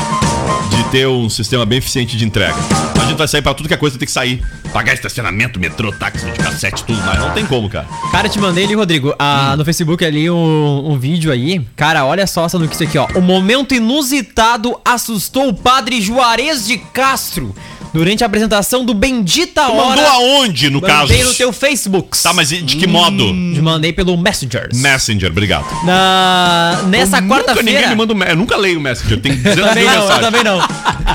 [0.71, 2.55] de ter um sistema bem eficiente de entrega.
[3.01, 4.43] A gente vai sair pra tudo que é coisa tem que sair.
[4.73, 7.21] Pagar estacionamento, metrô, táxi, de cassete, tudo mais.
[7.21, 7.87] Não tem como, cara.
[8.11, 11.65] Cara, te mandei ali, Rodrigo, ah, no Facebook ali um, um vídeo aí.
[11.77, 13.07] Cara, olha só essa notícia aqui, ó.
[13.15, 17.55] O momento inusitado assustou o padre Juarez de Castro
[17.97, 19.89] durante a apresentação do Bendita Tu Hora.
[19.89, 21.09] mandou aonde, no caso?
[21.09, 22.23] Mandei no teu Facebook.
[22.23, 23.25] Tá, mas de que modo?
[23.29, 24.79] Te mandei pelo Messengers.
[24.79, 25.65] Messenger, obrigado.
[25.85, 26.83] Na...
[26.89, 27.89] Nessa Eu Nunca ninguém quarta-feira.
[27.89, 29.19] me manda um Eu nunca leio o Messenger.
[29.21, 30.25] Tem 200 Também mil não, eu mensagens.
[30.27, 30.59] também não.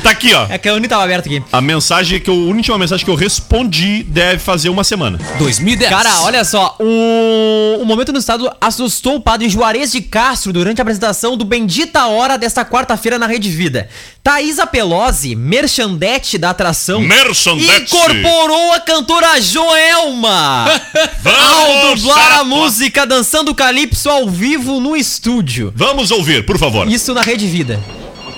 [0.01, 0.47] Tá aqui, ó.
[0.49, 1.43] É que a Uni tava aberta aqui.
[1.51, 5.19] A mensagem que eu, a última mensagem que eu respondi deve fazer uma semana.
[5.37, 5.89] 2010.
[5.89, 10.79] Cara, olha só, o, o momento no estado assustou o padre Juarez de Castro durante
[10.79, 13.87] a apresentação do Bendita Hora desta quarta-feira na Rede Vida.
[14.23, 17.95] Thaisa Pelosi, merchandete da atração, Merchandete.
[17.95, 25.71] incorporou a cantora Joelma ao Vamos, dublar a música Dançando Calypso ao vivo no estúdio.
[25.75, 26.87] Vamos ouvir, por favor.
[26.87, 27.79] Isso na Rede Vida.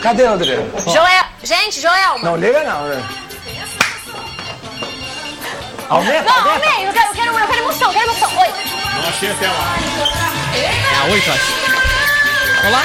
[0.02, 0.56] Cadê, André?
[0.86, 2.20] Joel, gente, Joelma.
[2.30, 3.04] Não liga não, né?
[5.90, 6.68] Aumenta, Não, aumenta.
[6.70, 8.38] amei, eu quero, eu quero, eu quero emoção, eu quero emoção.
[8.38, 8.48] Oi.
[9.02, 9.76] Não achei até lá.
[10.56, 12.68] É a 8, acho.
[12.68, 12.84] Olá.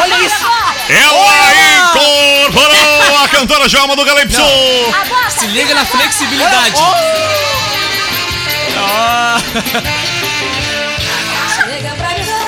[0.00, 0.46] Olha isso.
[0.88, 1.54] Ela
[1.90, 4.40] incorporou a cantora Joelma do Calypso.
[4.40, 6.80] Agora, Se liga na flexibilidade.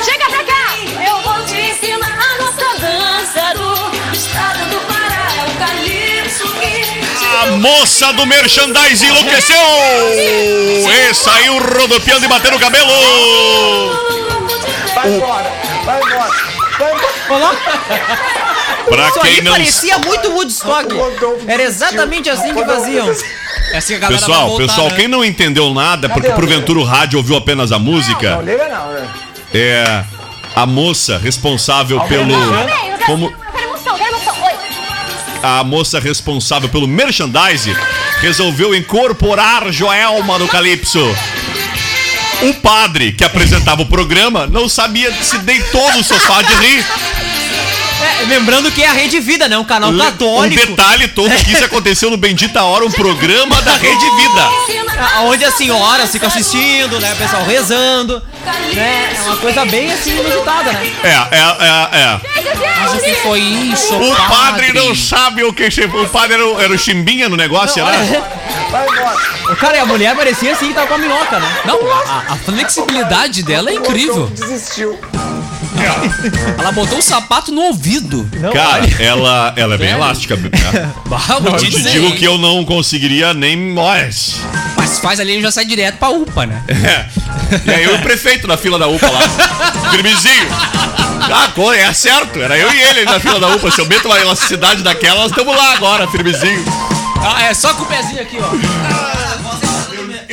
[0.05, 0.77] chega pra cá.
[1.07, 5.29] Eu vou te ensinar a nossa dança do estado do Pará.
[5.39, 6.83] É o calypso que
[7.43, 9.57] A moça do merchandising enlouqueceu.
[10.91, 12.93] E saiu rodopiando e batendo o cabelo.
[14.95, 15.62] Vai embora.
[17.35, 17.55] Olá.
[18.89, 20.89] Pra Isso aí quem não parecia muito Woodstock.
[21.47, 23.09] Era exatamente assim que faziam.
[23.73, 24.97] É assim que a galera vai Pessoal, voltar, pessoal, né?
[24.97, 28.69] quem não entendeu nada, porque Cadê, porventura o rádio ouviu apenas a música, Não liga
[28.69, 29.09] não, né?
[29.55, 30.05] é
[30.55, 32.35] a moça responsável pelo
[33.07, 33.33] como
[35.43, 37.75] a moça responsável pelo merchandising
[38.21, 41.01] resolveu incorporar Joelma do Calypso.
[42.43, 46.85] O padre que apresentava o programa não sabia se deitou no sofá de rir.
[48.33, 49.59] Lembrando que é a Rede Vida, né?
[49.59, 50.67] Um canal Um católico.
[50.67, 54.49] detalhe todo que isso aconteceu no Bendita Hora, um programa da Rede Vida.
[54.99, 57.13] a- Onde as senhoras ficam assistindo, né?
[57.13, 58.23] O pessoal rezando.
[58.75, 59.15] Né?
[59.17, 60.93] É uma coisa bem assim inusitada, né?
[61.05, 62.21] É, é, é, é.
[62.81, 65.65] Mas o que foi isso, O padre não sabe o que.
[66.03, 68.23] O padre era o, era o chimbinha no negócio, né?
[68.71, 69.17] Vai embora.
[69.53, 71.57] O cara e a mulher parecia assim que tava com a minhoca, né?
[71.67, 74.27] Não, a, a flexibilidade dela é incrível.
[74.29, 74.99] Desistiu.
[76.59, 78.29] Ela botou o sapato no ouvido.
[78.53, 80.03] Cara, ela, ela é bem Sério?
[80.03, 80.37] elástica.
[80.37, 80.51] Né?
[81.07, 82.17] Bah, vou Eu te dizer, digo hein?
[82.17, 84.37] que eu não conseguiria nem mais.
[84.77, 86.63] Mas faz ali e já sai direto pra UPA, né?
[86.73, 87.07] É.
[87.67, 89.21] E aí eu e o prefeito na fila da UPA lá.
[89.91, 90.49] Firmezinho.
[91.21, 92.41] Ah, é certo.
[92.41, 93.71] Era eu e ele ali na fila da UPA.
[93.71, 96.65] Se eu meto uma elasticidade daquela, nós estamos lá agora, firmezinho.
[97.21, 99.12] Ah, é só com o pezinho aqui, ó.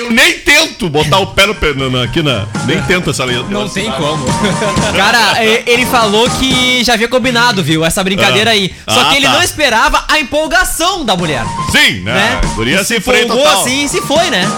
[0.10, 2.48] Eu nem tento botar o pé no, pé- na- aqui na.
[2.66, 3.44] Nem tento essa linha.
[3.44, 4.26] Não tem como.
[4.98, 7.86] Cara, ele falou que já havia combinado, viu?
[7.86, 8.54] Essa brincadeira Ah.
[8.54, 8.74] aí.
[8.88, 9.34] Só Ah, que ele tá.
[9.34, 11.44] não esperava a empolgação da mulher.
[11.72, 12.14] Sim, né?
[12.14, 12.42] Né?
[12.56, 13.62] Guria se Se empolgou total.
[13.62, 14.50] assim e se foi, né?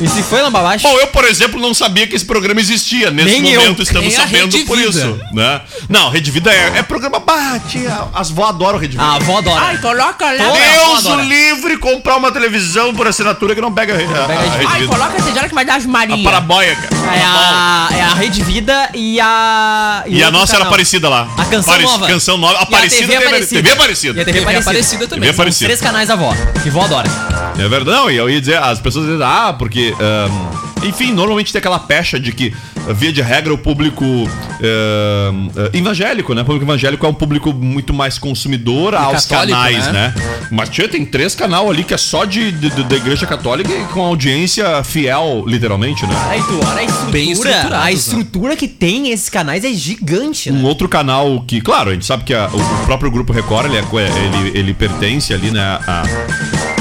[0.00, 0.88] E se foi lá baixo?
[0.88, 3.10] Bom, eu, por exemplo, não sabia que esse programa existia.
[3.10, 3.60] Nesse Nem eu.
[3.60, 5.20] momento estamos Nem a sabendo por isso.
[5.32, 5.60] Né?
[5.88, 7.18] Não, Rede Vida é, é programa.
[7.20, 9.02] Bah, tia, as vó adoram Rede Vida.
[9.04, 9.78] Ah, a avó adora.
[9.78, 10.52] coloca lá.
[10.52, 14.72] Deus o livre comprar uma televisão por assinatura que não pega, a, a, a Rede
[14.80, 14.86] Vida.
[14.88, 16.24] coloca essa hora que vai dar as A Maria.
[16.24, 17.16] parabóia, cara.
[17.16, 20.04] É a, é a Rede Vida e a.
[20.06, 20.70] E a outro nossa era canal.
[20.72, 21.28] parecida lá.
[21.36, 22.06] A canção Parec- nova.
[22.06, 22.54] Canção nova.
[22.54, 23.62] E a Aparecida TV TV, Aparecida.
[23.62, 24.18] TV Aparecida.
[24.18, 24.70] E a TV TV Aparecida.
[24.70, 25.20] Aparecida também.
[25.28, 25.66] TV Aparecida.
[25.66, 26.34] Três canais da avó.
[26.62, 27.08] Que vó adora.
[27.58, 29.89] É verdade, não, e eu ia dizer, as pessoas dizem, ah, porque.
[29.98, 32.54] Ahn, enfim, normalmente tem aquela pecha de que,
[32.94, 34.04] via de regra, o público
[35.72, 36.42] evangélico, né?
[36.42, 40.14] O público evangélico é um público muito mais consumidor aos católico, canais, né?
[40.16, 40.46] né?
[40.50, 43.70] Mas tia, tem três canal ali que é só de, de- de- da igreja católica
[43.72, 46.14] e com audiência fiel, literalmente, né?
[46.28, 47.78] Aí tu olha a estrutura.
[47.80, 47.92] A né?
[47.92, 50.68] estrutura que tem esses canais é gigante, Um né?
[50.68, 53.84] outro canal que, claro, a gente sabe que a- o, próprio Grupo Record, ele, é
[54.38, 56.02] ele, ele pertence ali, né, a,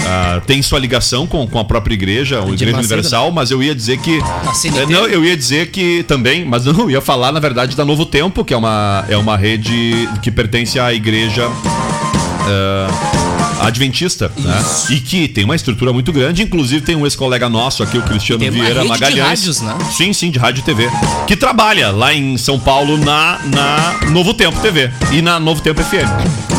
[0.09, 3.61] a- tem sua ligação com, com a própria igreja, a Igreja Macedo, Universal, mas eu
[3.61, 4.19] ia dizer que...
[4.47, 4.79] A CNT?
[4.81, 7.85] É, não, eu ia dizer que também, mas eu não ia falar, na verdade, da
[7.85, 11.47] Novo Tempo, que é uma, é uma rede que pertence à igreja...
[12.47, 12.87] ah,
[13.61, 14.63] Adventista, né?
[14.89, 18.39] E que tem uma estrutura muito grande, inclusive tem um ex-colega nosso aqui, o Cristiano
[18.39, 19.27] Tem Vieira rede de Magalhães.
[19.41, 19.75] rádios, né?
[19.97, 20.89] Sim, sim, de rádio e TV.
[21.27, 25.83] Que trabalha lá em São Paulo na, na Novo Tempo TV e na Novo Tempo
[25.83, 26.07] FM.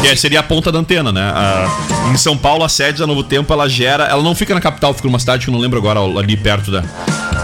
[0.00, 1.22] Que é- seria a ponta da antena, né?
[1.34, 4.04] A- em São Paulo, a sede da Novo Tempo, ela gera.
[4.04, 6.70] Ela não fica na capital, fica numa cidade que eu não lembro agora, ali perto
[6.70, 6.82] da.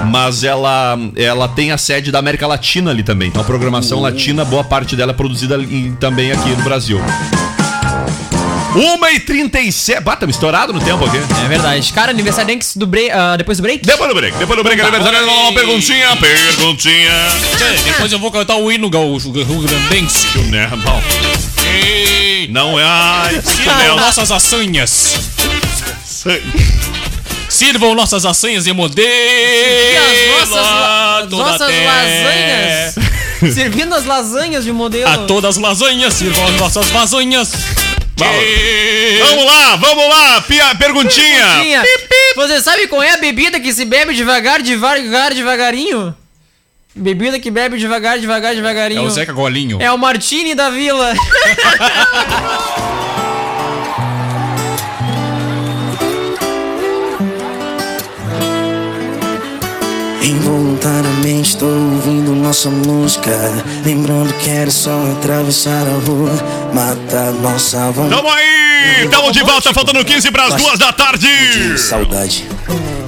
[0.07, 3.29] Mas ela, ela tem a sede da América Latina ali também.
[3.29, 7.01] Então a programação latina, boa parte dela é produzida ali- também aqui no Brasil.
[8.75, 10.01] 1h37.
[10.03, 11.16] Bata, tá estourado no tempo aqui.
[11.16, 11.90] É verdade.
[11.95, 13.87] Cara, aniversariantes do break, ah, depois do break?
[13.87, 17.11] Depois do break, depois do break, aniversário, uma perguntinha, perguntinha.
[17.57, 20.27] Tchê, Depois eu vou cantar o hino gaúcho, Rio Grandense.
[20.51, 21.03] Né, bom.
[22.51, 22.85] Não é.
[22.85, 25.14] Ai, Sirvam nossas assanhas.
[27.49, 29.09] Sirvam nossas assanhas e modelo.
[30.42, 32.94] as nossas, la- nossas lasanhas.
[33.55, 35.09] Servindo as lasanhas de modelo.
[35.11, 37.53] A todas as lasanhas, sirvam as nossas lasanhas.
[38.16, 39.20] Tchê.
[39.27, 41.61] Vamos lá, vamos lá, pia, perguntinha.
[41.62, 41.85] Tinha.
[42.35, 46.14] Você sabe qual é a bebida que se bebe devagar, devagar, devagarinho?
[46.96, 49.02] Bebida que bebe devagar, devagar, É devagarinho.
[49.02, 49.76] o Zeca Golinho.
[49.80, 51.12] É o Martini da Vila.
[60.22, 63.30] Involuntariamente estou ouvindo nossa música
[63.85, 66.30] Lembrando que era só atravessar a rua
[66.74, 71.28] Matar nossa vontade Tamo aí, tamo de volta, faltando 15 para as duas da tarde.
[71.78, 72.44] Saudade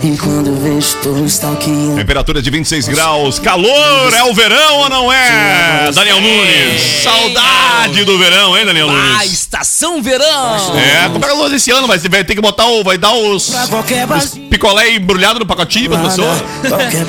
[0.00, 4.88] E quando eu vejo estou stalkeando Temperatura de 26 graus, calor, é o verão ou
[4.88, 5.90] não é?
[5.92, 9.32] Daniel Nunes, saudade do verão, hein, Daniel Ah, Nunes?
[9.32, 10.56] estação verão.
[10.78, 13.12] É, como é calor esse ano, mas você vai ter que botar o, vai dar
[13.12, 16.32] os, os picolé embrulhado no pacotinho pra pessoa.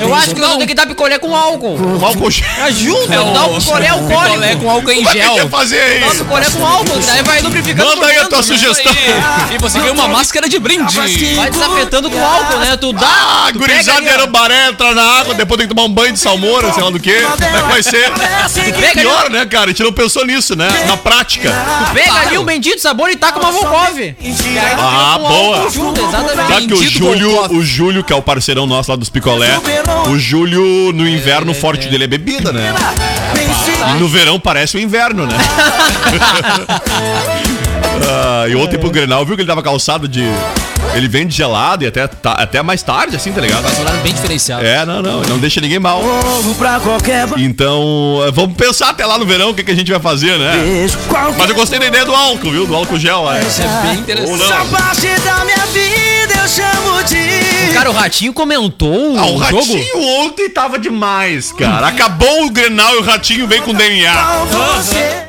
[0.00, 1.76] Eu acho que nós temos que dar picolé com álcool.
[1.78, 2.46] Um álcool gel.
[2.64, 4.60] Ajuda, dá o picolé Picolé alcoólico.
[4.62, 5.34] com álcool em Como é que gel.
[5.34, 7.88] quer fazer Dá o picolé com álcool, daí vai lubrificando.
[7.88, 8.92] Manda aí a tua sugestão.
[9.54, 10.96] E você ganha uma máscara de brinde.
[11.36, 12.76] Vai desafetando com álcool, né?
[12.80, 13.06] Tu dá.
[13.06, 14.14] Ah, tu gurizada ali, de ó.
[14.14, 16.98] Arambaré, entra na água, depois tem que tomar um banho de salmoura, sei lá do
[16.98, 17.12] que.
[17.20, 18.10] Como é que vai ser?
[18.72, 19.66] pega Pior, né, cara?
[19.66, 20.68] A gente não pensou nisso, né?
[20.86, 21.52] Na prática.
[21.92, 24.14] Pega ali o bendito sabor e taca uma Volkov.
[24.78, 25.70] Ah, boa.
[25.70, 26.48] Junto, exatamente.
[26.52, 27.56] Sabe que o Júlio, Volkov.
[27.56, 29.60] o Júlio, que é o parceirão nosso lá dos picolé,
[30.08, 32.74] o Júlio, no inverno, o forte dele é bebida, né?
[33.94, 35.36] E no verão parece o inverno, né?
[38.12, 40.22] Ah, e ontem pro Grenal, viu que ele tava calçado de.
[40.94, 43.64] Ele vem de gelado e até, ta- até mais tarde, assim, tá ligado?
[43.78, 44.64] Um horário bem diferenciado.
[44.66, 46.02] É, não, não, não deixa ninguém mal.
[46.82, 50.00] Qualquer Então, eh, vamos pensar até lá no verão o que, que a gente vai
[50.00, 50.86] fazer, né?
[51.08, 52.66] Qualquer Mas eu gostei da ideia do álcool, viu?
[52.66, 53.30] Do álcool gel.
[53.32, 53.40] É.
[53.40, 55.20] Isso é bem Ou interessante.
[55.24, 57.40] da minha vida eu chamo de
[57.74, 60.04] Cara, o Ratinho comentou Ah, o o Ratinho jogo.
[60.24, 61.86] ontem tava demais, cara.
[61.86, 64.12] Acabou o Grenal e o Ratinho vem com DNA.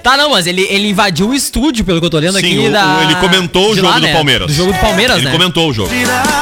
[0.03, 2.67] Tá, não, mas ele, ele invadiu o estúdio, pelo que eu tô lendo Sim, aqui.
[2.67, 3.01] o- da...
[3.03, 4.13] ele comentou o jogo lá, do né?
[4.13, 4.47] Palmeiras.
[4.47, 5.31] Do jogo do Palmeiras, Ele né?
[5.31, 5.89] comentou o jogo.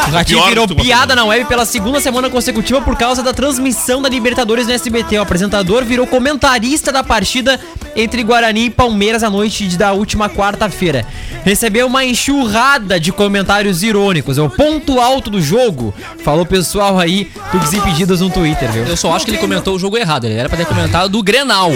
[0.07, 4.09] O Ratinho virou piada na web pela segunda semana consecutiva por causa da transmissão da
[4.09, 5.17] Libertadores no SBT.
[5.17, 7.59] O apresentador virou comentarista da partida
[7.95, 11.05] entre Guarani e Palmeiras à noite de- da última quarta-feira.
[11.43, 14.37] Recebeu uma enxurrada de comentários irônicos.
[14.37, 15.93] É o ponto alto do jogo.
[16.23, 18.85] Falou o pessoal aí do Desimpedidos no Twitter, viu?
[18.85, 20.25] Eu só acho que ele comentou o jogo errado.
[20.25, 21.71] Ele era pra ter comentado do Grenal.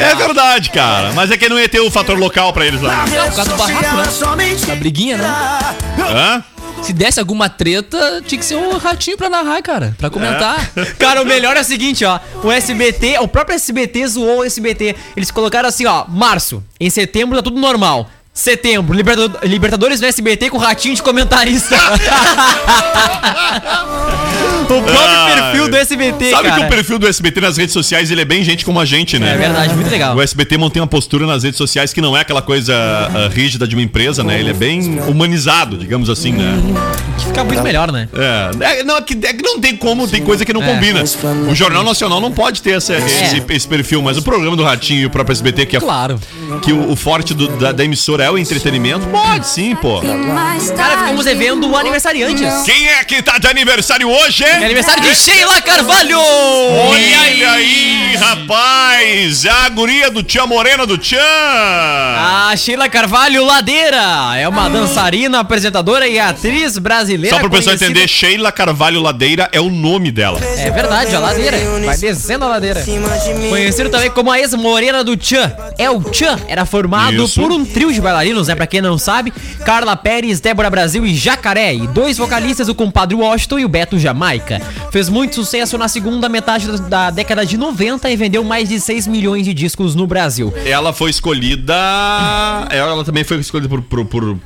[0.00, 1.12] É verdade, cara.
[1.12, 3.04] Mas é que não ia ter o fator local pra eles lá.
[3.12, 4.04] É, por causa do barraco, né?
[4.10, 5.34] somente A briguinha, né?
[5.98, 6.44] Hã?
[6.82, 9.94] Se desse alguma treta, tinha que ser o ratinho pra narrar, cara.
[9.96, 10.68] Pra comentar.
[10.98, 12.18] Cara, o melhor é o seguinte, ó.
[12.42, 14.96] O SBT, o próprio SBT zoou o SBT.
[15.16, 16.62] Eles colocaram assim, ó, março.
[16.80, 18.10] Em setembro tá tudo normal.
[18.34, 21.76] Setembro, Libertado- Libertadores no SBT com ratinho de comentarista.
[24.64, 25.34] o próprio Ai.
[25.34, 26.60] perfil do SBT, Sabe cara.
[26.60, 29.18] que o perfil do SBT nas redes sociais ele é bem gente como a gente,
[29.18, 29.34] né?
[29.34, 30.16] É verdade, muito legal.
[30.16, 33.68] O SBT mantém uma postura nas redes sociais que não é aquela coisa ah, rígida
[33.68, 34.40] de uma empresa, né?
[34.40, 36.54] Ele é bem humanizado, digamos assim, né?
[37.26, 38.08] Fica muito melhor, né?
[38.14, 40.66] É, é, não, é que, é que não tem como, tem coisa que não É.
[40.74, 41.04] combina.
[41.50, 45.00] O Jornal Nacional não pode ter essa- esse, esse perfil, mas o programa do Ratinho
[45.02, 46.18] e o próprio SBT, que é Claro.
[46.62, 50.00] que o, o forte do- da, da emissora é o entretenimento, pode sim, pô.
[50.76, 52.62] Cara, ficamos devendo aniversariantes.
[52.64, 54.44] Quem é que tá de aniversário hoje?
[54.44, 56.18] É aniversário de Sheila Carvalho!
[56.18, 57.20] Olha
[57.52, 59.44] aí, rapaz!
[59.46, 61.18] A guria do Tia Morena do Tchan!
[61.18, 67.34] A Sheila Carvalho Ladeira é uma dançarina, apresentadora e atriz brasileira.
[67.36, 70.38] Só pro pessoal conhecida- entender, Sheila Carvalho Ladeira é o nome dela.
[70.42, 71.58] É verdade, a ladeira.
[71.84, 72.84] Vai descendo a ladeira.
[73.48, 75.52] Conhecido também como a ex-morena do Tchan.
[75.78, 77.40] É o Tchan era formado Isso.
[77.40, 78.54] por um trio de bailarinos, né?
[78.54, 79.32] Pra quem não sabe,
[79.64, 81.74] Carla Pérez, Débora Brasil e Jacaré.
[81.74, 84.60] E dois vocalistas, o compadre Washington e o Beto Jamaica.
[84.90, 88.78] Fez muito sucesso na segunda metade da- da década de 90 e vendeu mais de
[88.78, 90.52] 6 milhões de discos no Brasil.
[90.66, 91.74] Ela foi escolhida.
[92.70, 93.82] Ela também foi escolhida por.
[93.82, 94.38] por, por,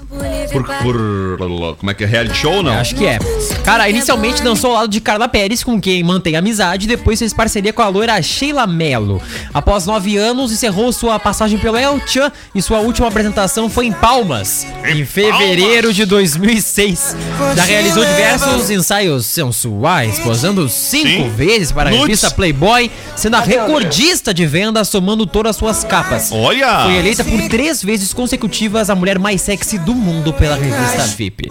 [0.52, 2.06] por, por- como é que é?
[2.06, 2.72] Reality show ou não?
[2.78, 3.18] Acho que é.
[3.64, 7.72] Cara, inicialmente dançou ao lado de Carla Pérez, com quem mantém amizade, depois fez parceria
[7.72, 9.20] com a loira Sheila Mello.
[9.52, 13.92] Após nove anos, encerrou sua passagem pelo El Chan e sua última apresentação foi em
[13.92, 17.16] Palmas, em fevereiro de 2006.
[17.56, 21.28] Já realizou diversos ensaios sensuais, posando cinco Sim.
[21.30, 22.06] vezes para a Nudes.
[22.06, 26.30] revista Playboy, sendo a recordista de vendas, somando todas as suas capas.
[26.30, 26.84] Olha!
[26.84, 31.48] Foi eleita por três vezes consecutivas a mulher mais sexy do mundo pela revista VIP.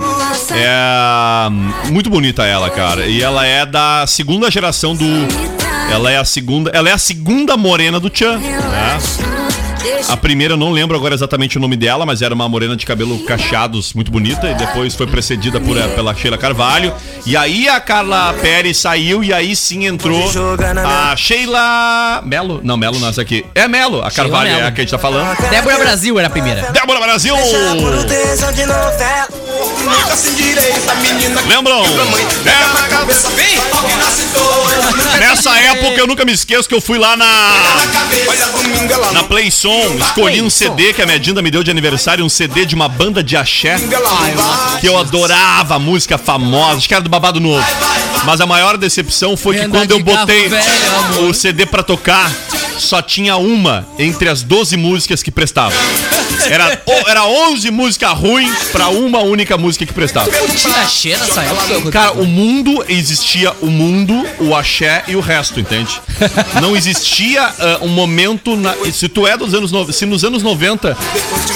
[0.52, 1.50] É.
[1.92, 3.08] Muito bonita ela, cara.
[3.08, 5.06] E ela é da segunda geração do.
[5.92, 6.70] Ela é a segunda.
[6.72, 8.38] Ela é a segunda morena do Chan.
[8.38, 9.45] Né?
[10.10, 12.86] A primeira eu não lembro agora exatamente o nome dela, mas era uma morena de
[12.86, 14.50] cabelo cacheados muito bonita.
[14.50, 16.94] E depois foi precedida por, pela Sheila Carvalho.
[17.26, 20.30] E aí a Carla Pérez saiu e aí sim entrou
[20.86, 22.22] a Sheila.
[22.26, 22.62] Melo?
[22.64, 23.46] Não, Melo não, essa aqui.
[23.56, 24.04] É Melo.
[24.04, 24.68] A Carvalho é Mello.
[24.68, 25.36] a que a gente tá falando.
[25.50, 26.72] Débora Brasil era a primeira.
[26.72, 27.36] Débora Brasil!
[31.48, 31.84] Lembram?
[32.46, 37.26] É, Nessa época eu nunca me esqueço que eu fui lá na
[39.14, 39.50] na Play
[39.84, 42.76] Som, escolhi um CD que a minha Dinda me deu de aniversário, um CD de
[42.76, 43.76] uma banda de axé
[44.80, 47.66] que eu adorava, música famosa, acho que era do Babado Novo.
[48.26, 52.32] Mas a maior decepção foi que quando eu botei velho, o CD pra tocar,
[52.78, 55.78] só tinha uma entre as 12 músicas que prestavam.
[56.50, 60.30] Era, era 11 músicas ruins pra uma única música que prestava.
[60.56, 61.92] Tinha axé nessa época.
[61.92, 66.00] Cara, o mundo existia o mundo, o axé e o resto, entende?
[66.62, 70.44] Não existia ah, um momento na, se tu é dos anos no- se nos anos
[70.44, 70.96] 90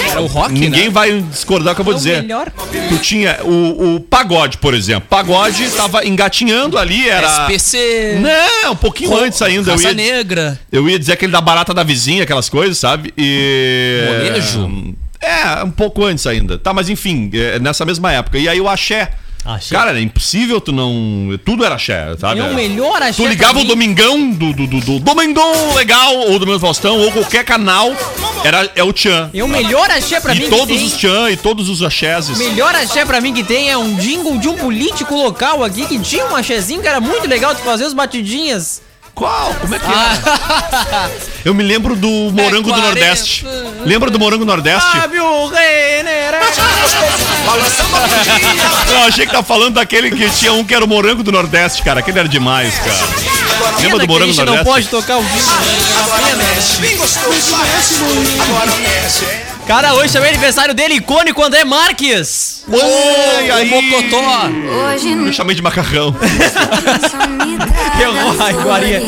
[0.10, 0.90] Era o rock, ninguém né?
[0.90, 2.22] vai discordar do que eu vou dizer.
[2.22, 2.52] melhor.
[2.90, 5.08] Tu tinha o, o pagode, por exemplo.
[5.10, 8.20] Pagode tava engatinhando ali, era SPC.
[8.22, 9.72] Não, um pouquinho antes ainda.
[9.72, 10.60] Eu Raça ia, Negra.
[10.72, 13.14] eu ia dizer aquele da barata da vizinha, aquelas coisas, sabe?
[13.18, 14.04] E.
[14.06, 14.96] Molejo?
[15.22, 16.58] É, um pouco antes ainda.
[16.58, 18.38] Tá, mas enfim, é, nessa mesma época.
[18.38, 19.12] E aí o axé.
[19.46, 19.74] Axé.
[19.74, 21.40] Cara, era impossível tu não.
[21.46, 22.42] Tudo era axé, sabe?
[22.42, 23.64] O melhor axé Tu ligava o.
[23.64, 27.96] Domingão do, do, do, do Domingão Legal, ou do meu Faustão, ou qualquer canal,
[28.44, 29.30] era, é o Tchan.
[29.34, 32.30] E o melhor axé pra mim E todos os Tchan e todos os axés.
[32.30, 35.86] O melhor axé pra mim que tem é um jingle de um político local aqui
[35.86, 38.82] que tinha um axézinho que era muito legal de fazer as batidinhas.
[39.20, 39.54] Qual?
[39.56, 41.12] Como é que é?
[41.44, 42.82] Eu me lembro do Morango do 40.
[42.88, 43.46] Nordeste.
[43.84, 44.90] Lembra do Morango Nordeste?
[44.98, 46.36] Fábio Renner.
[48.90, 51.84] Eu achei que tava falando daquele que tinha um que era o Morango do Nordeste,
[51.84, 52.00] cara.
[52.00, 52.98] Aquele era demais, cara.
[53.82, 54.92] Lembra do Morango gente do não pode Nordeste?
[54.92, 55.44] tocar o jingle.
[55.66, 55.78] né?
[55.98, 56.18] É uma
[58.64, 59.49] pena.
[59.70, 62.64] Cara, hoje também é aniversário dele, icônico André Marques.
[62.68, 63.70] Oi, aí.
[63.70, 64.18] Mocotó.
[64.48, 66.16] Hoje Eu não chamei de macarrão.
[68.02, 69.04] Errou a iguaria.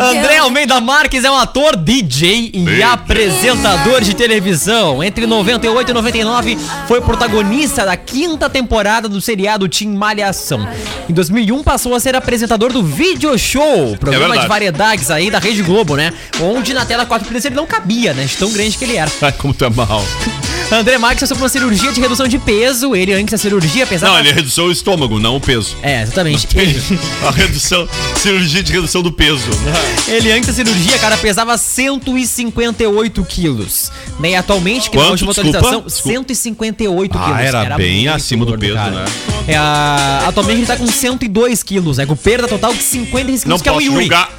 [0.00, 2.82] André Almeida Marques é um ator, DJ e DJ.
[2.82, 5.04] apresentador de televisão.
[5.04, 10.66] Entre 98 e 99 foi protagonista da quinta temporada do seriado Team Malhação.
[11.08, 14.42] Em 2001 passou a ser apresentador do Video Show, programa verdade.
[14.42, 16.12] de variedades aí da Rede Globo, né?
[16.40, 18.24] Onde na tela 4 ele não cabia, né?
[18.24, 19.10] De tão grande que ele era.
[19.38, 20.04] Como é mal.
[20.70, 22.94] André Marques passou por uma cirurgia de redução de peso.
[22.94, 24.12] Ele antes da cirurgia pesava...
[24.12, 25.74] Não, ele reduziu o estômago, não o peso.
[25.82, 26.46] É, exatamente.
[26.54, 26.78] Ele...
[27.26, 29.48] A redução, cirurgia de redução do peso.
[30.06, 33.90] Ele antes da cirurgia, cara, pesava 158 quilos.
[34.20, 34.30] Né?
[34.32, 35.10] E atualmente, que na Quanto?
[35.12, 35.58] última Desculpa?
[35.58, 36.18] atualização, Desculpa.
[36.18, 37.40] 158 Ah, quilos.
[37.54, 38.90] era bem muito acima do gordo, peso, cara.
[38.90, 39.04] né?
[39.46, 42.04] É, a- atualmente ele tá com 102 quilos, né?
[42.04, 44.02] Com perda total de 56 quilos, Não que é o Yuri.
[44.02, 44.30] julgar.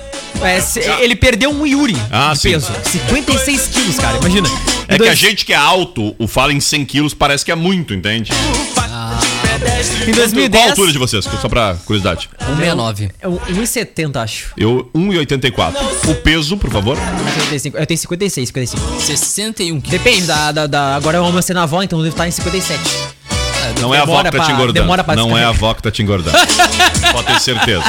[0.41, 2.51] É, se- ele perdeu um Yuri Ah, de sim.
[2.51, 2.71] peso.
[2.85, 4.47] 56 quilos, cara, imagina.
[4.87, 7.43] É Em que a dois- gente que é alto, o fala em 100 quilos parece
[7.43, 8.31] que é muito, entende?
[8.31, 9.19] Em Qual a
[10.15, 10.69] 2010.
[10.69, 11.25] altura de vocês?
[11.41, 12.29] Só pra curiosidade.
[12.39, 13.09] 169.
[13.21, 14.53] É um- 1,70, acho.
[14.57, 15.77] Eu, 1,84.
[16.07, 16.97] O peso, por favor.
[16.97, 17.77] 55.
[17.77, 19.01] Eu tenho 56, 55.
[19.01, 19.89] 61 quilos.
[20.03, 20.51] Depende da.
[20.53, 22.79] da, da- agora eu amo ser na avó, então deve estar em 57.
[23.79, 24.73] Não é a avó Demora que tá te engordando.
[24.73, 26.37] demora pra Não é a avó que tá te engordando.
[27.13, 27.83] Pode ter certeza.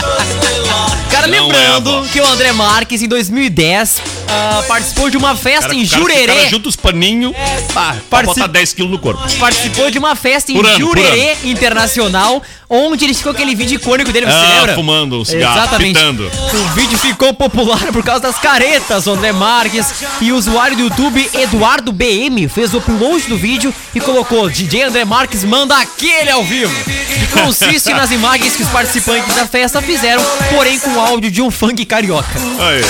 [1.11, 2.07] Cara, Não é lembrando avó.
[2.13, 6.27] que o André Marques, em 2010, ah, participou de uma festa Cara, em cara, Jurerê.
[6.35, 7.33] cara junta os paninhos
[7.73, 9.21] pra Partici- botar 10 quilos no corpo.
[9.39, 14.27] Participou de uma festa em ano, Jurerê Internacional, onde ele ficou aquele vídeo icônico dele,
[14.27, 14.75] você Ah, lembra?
[14.75, 15.95] fumando um cigarro, Exatamente.
[15.95, 16.31] pitando.
[16.55, 19.87] O vídeo ficou popular por causa das caretas, André Marques.
[20.21, 24.85] E o usuário do YouTube, Eduardo BM, fez o upload do vídeo e colocou DJ
[24.85, 26.73] André Marques manda aquele ao vivo.
[26.89, 31.43] E consiste nas imagens que os participantes da festa fizeram, porém com o áudio de
[31.43, 32.39] um funk carioca.
[32.59, 32.85] Aí.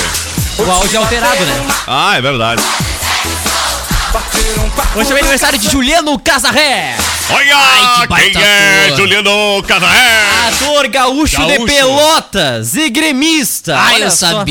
[0.58, 1.66] O áudio é alterado, né?
[1.86, 2.62] Ah, é verdade.
[4.94, 6.96] Hoje é aniversário de Juliano Casarré.
[7.30, 8.96] Olha Ai, que quem é ator.
[8.96, 10.22] Juliano Casaré.
[10.48, 11.66] Ator gaúcho, de Gaúcho.
[11.66, 13.76] Pelotas e gremista.
[13.78, 14.44] Ah, Olha eu só.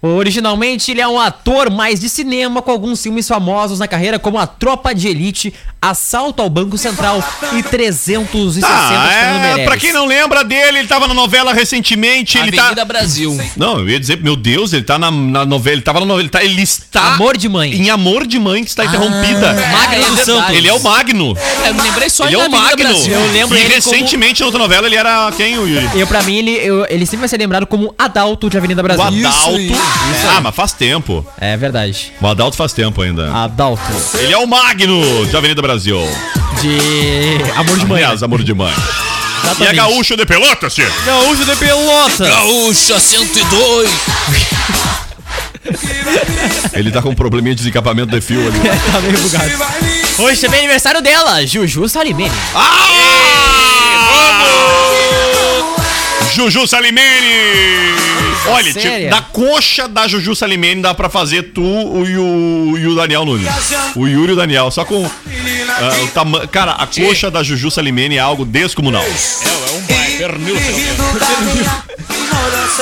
[0.00, 4.38] Originalmente, ele é um ator mais de cinema com alguns filmes famosos na carreira, como
[4.38, 7.22] A Tropa de Elite, Assalto ao Banco Central
[7.56, 11.52] e 360 Ah, de Fernando é, pra quem não lembra dele, ele tava na novela
[11.52, 12.84] recentemente, ele Avenida tá...
[12.84, 13.36] Brasil.
[13.56, 16.22] Não, eu ia dizer, meu Deus, ele tá na, na novela, ele tava na novela,
[16.22, 17.14] ele, tá, ele está...
[17.14, 17.72] Amor de Mãe.
[17.74, 19.52] Em Amor de Mãe, que está interrompida.
[19.52, 20.24] Magno é verdade.
[20.24, 20.50] Santos.
[20.56, 21.36] Ele é o Magno.
[21.66, 22.88] Eu me lembrei só Ele é da o Avenida Magno.
[22.88, 23.14] Brasil.
[23.14, 25.88] Eu lembro E ele como- recentemente, na outra novela, ele era quem, o Yuri?
[25.98, 28.84] Eu, pra mim, ele, eu- ele sempre vai ser lembrado como Adalto de Avenida O
[28.84, 29.04] Brasil.
[29.28, 29.58] Adalto.
[29.60, 29.87] isso.
[30.30, 31.24] Ah, mas faz tempo.
[31.40, 32.12] É verdade.
[32.20, 33.32] O Adalto faz tempo ainda.
[33.34, 33.82] Adalto.
[34.14, 35.98] Ele é o Magno de Avenida Brasil.
[36.60, 38.02] De Amor de Mãe.
[38.02, 38.72] Aliás, Amor de Mãe.
[38.72, 39.76] E é Exatamente.
[39.76, 40.90] gaúcho de Pelotas, tia.
[41.06, 42.28] Gaúcho de Pelotas.
[42.28, 43.90] Gaúcha 102.
[46.72, 48.58] Ele tá com um probleminha de desencapamento de fio ali.
[48.92, 49.50] tá meio bugado.
[50.18, 52.32] Hoje também é aniversário dela, Juju Salimene.
[52.52, 52.78] Vamos!
[56.34, 57.06] Juju Salimene!
[58.46, 62.94] Olha, tipo, da coxa da Juju Salimene dá pra fazer tu e, o, e o
[62.94, 63.48] Daniel Nunes.
[63.96, 66.48] O Yuri e o Daniel, só com ah, o tamanho.
[66.48, 69.04] Cara, a coxa da Juju Salimene é algo descomunal.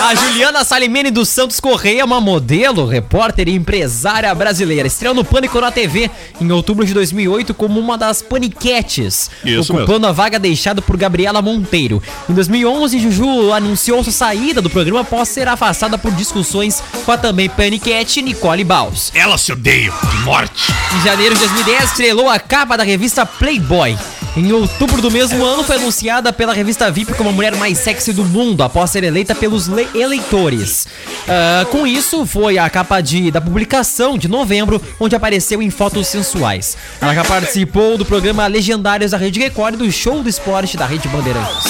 [0.02, 4.86] A Juliana Salimene dos Santos Correia é uma modelo, repórter e empresária brasileira.
[4.86, 6.10] Estreou no Pânico na TV
[6.40, 11.42] em outubro de 2008 como uma das paniquetes, Isso ocupando a vaga deixada por Gabriela
[11.42, 12.02] Monteiro.
[12.26, 17.18] Em 2011, Juju anunciou sua saída do programa após ser afastada por discussões com a
[17.18, 19.12] também paniquete Nicole Baus.
[19.14, 20.72] Ela se odeia de morte.
[20.96, 23.94] Em janeiro de 2010, estrelou a capa da revista Playboy.
[24.36, 28.12] Em outubro do mesmo ano, foi anunciada pela revista VIP como a mulher mais sexy
[28.12, 30.86] do mundo, após ser eleita pelos le- eleitores.
[31.26, 36.06] Ah, com isso, foi a capa de, da publicação de novembro, onde apareceu em fotos
[36.08, 36.76] sensuais.
[37.00, 40.84] Ela já participou do programa Legendários da Rede Record e do Show do Esporte da
[40.84, 41.64] Rede Bandeirantes.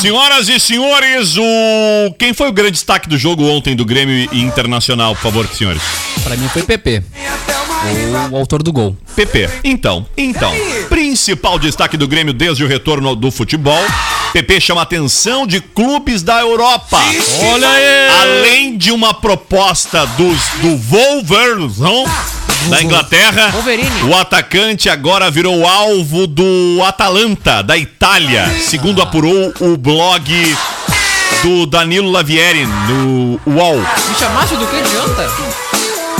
[0.00, 4.40] Senhoras e senhores, o quem foi o grande destaque do jogo ontem do Grêmio e
[4.40, 5.82] Internacional, por favor, senhores?
[6.24, 7.02] Pra mim foi PP.
[8.30, 8.96] O autor do gol.
[9.14, 9.48] PP.
[9.64, 10.52] Então, então,
[10.88, 13.82] principal destaque do Grêmio desde o retorno do futebol.
[14.32, 17.00] PP chama a atenção de clubes da Europa.
[17.52, 18.08] Olha aí!
[18.20, 22.04] Além de uma proposta dos do Wolverhampton
[22.68, 24.02] da Inglaterra, Wolverine.
[24.02, 30.56] o atacante agora virou alvo do Atalanta da Itália, segundo apurou o blog
[31.42, 33.76] do Danilo Lavieri no UOL.
[33.76, 35.67] Me chamaste do que adianta?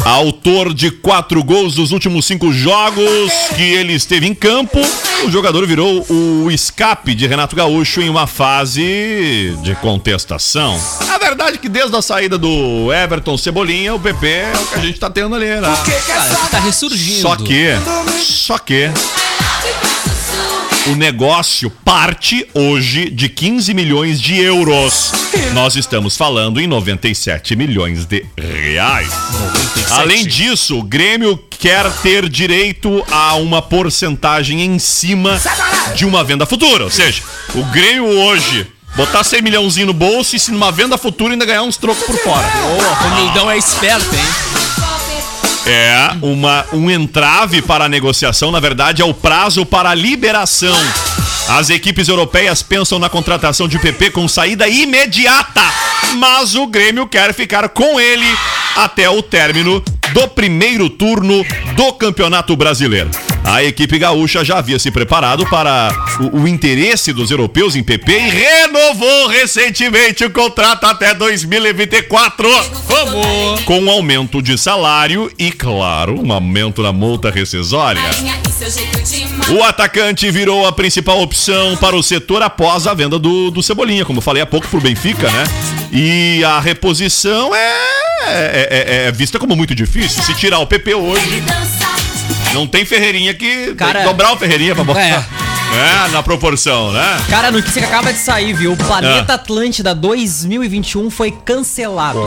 [0.08, 4.80] Autor de quatro gols nos últimos cinco jogos que ele esteve em campo,
[5.26, 10.80] o jogador virou o escape de Renato Gaúcho em uma fase de contestação.
[11.10, 14.74] A verdade é que desde a saída do Everton Cebolinha, o PP é o que
[14.76, 15.60] a gente tá tendo ali, né?
[16.06, 17.20] Cara, tá ressurgindo.
[17.20, 17.66] Só que,
[18.22, 18.90] só que
[20.90, 25.12] o negócio parte hoje de 15 milhões de euros.
[25.52, 29.10] Nós estamos falando em 97 milhões de reais.
[29.90, 35.38] Além disso, o Grêmio quer ter direito a uma porcentagem em cima
[35.94, 36.84] de uma venda futura.
[36.84, 37.22] Ou seja,
[37.54, 38.66] o Grêmio hoje
[38.96, 42.16] botar 100 milhãozinho no bolso e se numa venda futura ainda ganhar uns trocos por
[42.16, 42.46] fora.
[43.06, 44.57] O Mengão é esperto, hein?
[45.70, 50.76] É uma, um entrave para a negociação, na verdade, é o prazo para a liberação.
[51.46, 55.62] As equipes europeias pensam na contratação de PP com saída imediata,
[56.16, 58.26] mas o Grêmio quer ficar com ele
[58.76, 61.44] até o término do primeiro turno
[61.74, 63.10] do Campeonato Brasileiro.
[63.44, 65.90] A equipe gaúcha já havia se preparado para
[66.32, 72.48] o, o interesse dos europeus em PP e renovou recentemente o contrato até 2024.
[72.86, 73.60] Vamos!
[73.62, 78.02] Com um aumento de salário e, claro, um aumento na multa rescisória.
[79.56, 84.04] O atacante virou a principal opção para o setor após a venda do, do Cebolinha,
[84.04, 85.44] como falei há pouco pro Benfica, né?
[85.90, 87.72] E a reposição é,
[88.26, 89.97] é, é- é vista como muito difícil.
[90.06, 91.42] Se tirar o PP hoje,
[92.54, 95.00] não tem Ferreirinha que Cara- tem que dobrar o Ferreirinha pra botar.
[95.00, 95.24] É.
[95.70, 97.20] É, na proporção, né?
[97.28, 98.72] Cara, a notícia que acaba de sair, viu?
[98.72, 99.36] O Planeta Ah.
[99.36, 102.20] Atlântida 2021 foi cancelado.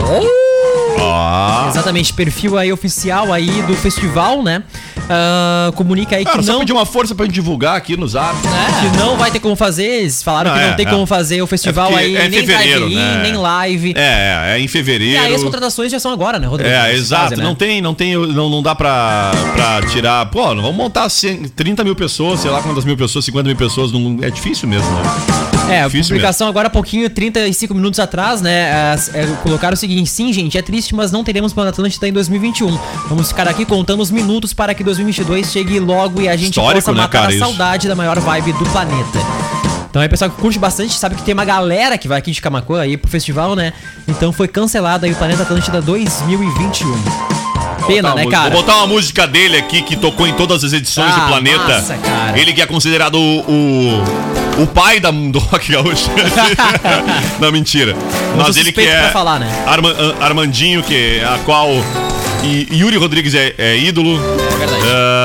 [1.02, 1.66] Ah.
[1.68, 4.62] Exatamente, perfil aí oficial aí do festival, né?
[5.08, 8.34] Ah, comunica aí que só não, pedir uma força pra gente divulgar aqui no zap.
[8.40, 9.82] que não vai ter como fazer.
[10.02, 10.90] Eles falaram Não, que não é, tem é.
[10.90, 13.20] como fazer o festival É aí, é em nem drive-in, né?
[13.22, 13.94] nem live.
[13.96, 15.22] É, é em E fevereiro.
[15.22, 16.70] aí as contratações já são agora, né, Rodrigo?
[16.72, 17.36] É, exato.
[17.36, 17.42] né?
[17.44, 20.26] Não tem, não tem, não, não dá pra, pra tirar.
[20.26, 23.56] Pô, não vamos montar 100, 30 mil pessoas, sei lá quantas mil pessoas, 50 mil
[23.56, 23.92] pessoas.
[23.92, 25.02] Não, é difícil mesmo, né?
[25.72, 28.92] É, a publicação agora há pouquinho, 35 minutos atrás, né?
[28.92, 32.12] as- é, colocaram o seguinte: sim, gente, é triste, mas não teremos Planeta Atlântida em
[32.12, 32.78] 2021.
[33.08, 36.74] Vamos ficar aqui contando os minutos para que 2022 chegue logo e a gente Histórico,
[36.86, 37.38] possa né, matar cara, a isso.
[37.44, 39.18] saudade da maior vibe do planeta.
[39.90, 42.40] Então aí, pessoal que curte bastante, sabe que tem uma galera que vai aqui de
[42.40, 43.74] Camacuã aí pro festival, né?
[44.08, 46.88] Então foi cancelado aí o Planeta Atlântida 2021.
[47.86, 48.48] Pena, né, cara?
[48.50, 51.58] Vou botar uma música dele aqui que tocou em todas as edições Ah, do Planeta.
[51.66, 52.38] massa, cara.
[52.38, 54.04] Ele que é considerado o, o,
[54.58, 56.10] o pai da, do rock gaúcho.
[57.40, 57.94] Não, mentira.
[58.36, 59.64] Mas ele que é falar, né?
[59.66, 59.90] Arma-
[60.20, 61.68] Ar- Armandinho, que é a qual
[62.44, 64.16] e Yuri Rodrigues é, é ídolo.
[64.16, 64.82] É verdade.
[64.86, 65.21] Ah,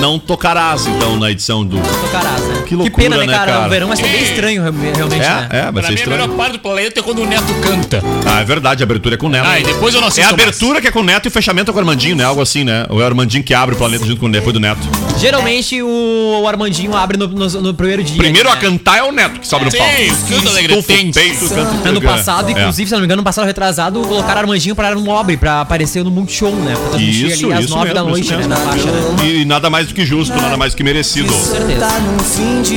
[0.00, 1.76] não tocarás, então, na edição do.
[1.78, 2.62] Tocarás, né?
[2.66, 3.52] Que loucura, pena, né, né, cara?
[3.52, 3.66] cara?
[3.66, 5.48] O verão vai ser bem estranho, re- realmente, né?
[5.50, 6.20] É, é, vai Pra ser mim, a estranho.
[6.22, 8.02] melhor parte do planeta é quando o Neto canta.
[8.26, 9.46] Ah, é verdade, a abertura é com o Neto.
[9.48, 11.28] Ah, e depois eu não É assisto a abertura que é com o Neto e
[11.28, 12.24] o fechamento é com o Armandinho, né?
[12.24, 12.84] Algo assim, né?
[12.88, 14.80] Ou é o Armandinho que abre o planeta junto com o depois do Neto.
[15.18, 18.16] Geralmente o Armandinho abre no, no- no primeiro dia.
[18.18, 18.54] Primeiro né?
[18.54, 19.92] a cantar é o Neto que sobe no Sim, palco.
[20.28, 22.52] canta alegre, peito, canta Ano passado, É.
[22.52, 26.04] inclusive, se não me engano, no passado retrasado, colocaram Armandinho pra no Nobre, pra aparecer
[26.04, 26.74] no Multishow, né?
[26.74, 28.38] Pra transmitir Isso, ali às isso nove da mesmo, noite, isso né?
[28.38, 28.54] mesmo.
[28.54, 29.26] Na faixa, né?
[29.26, 31.32] E nada mais do que justo, nada mais do que merecido.
[31.32, 31.80] Com certeza.
[31.80, 32.00] Tá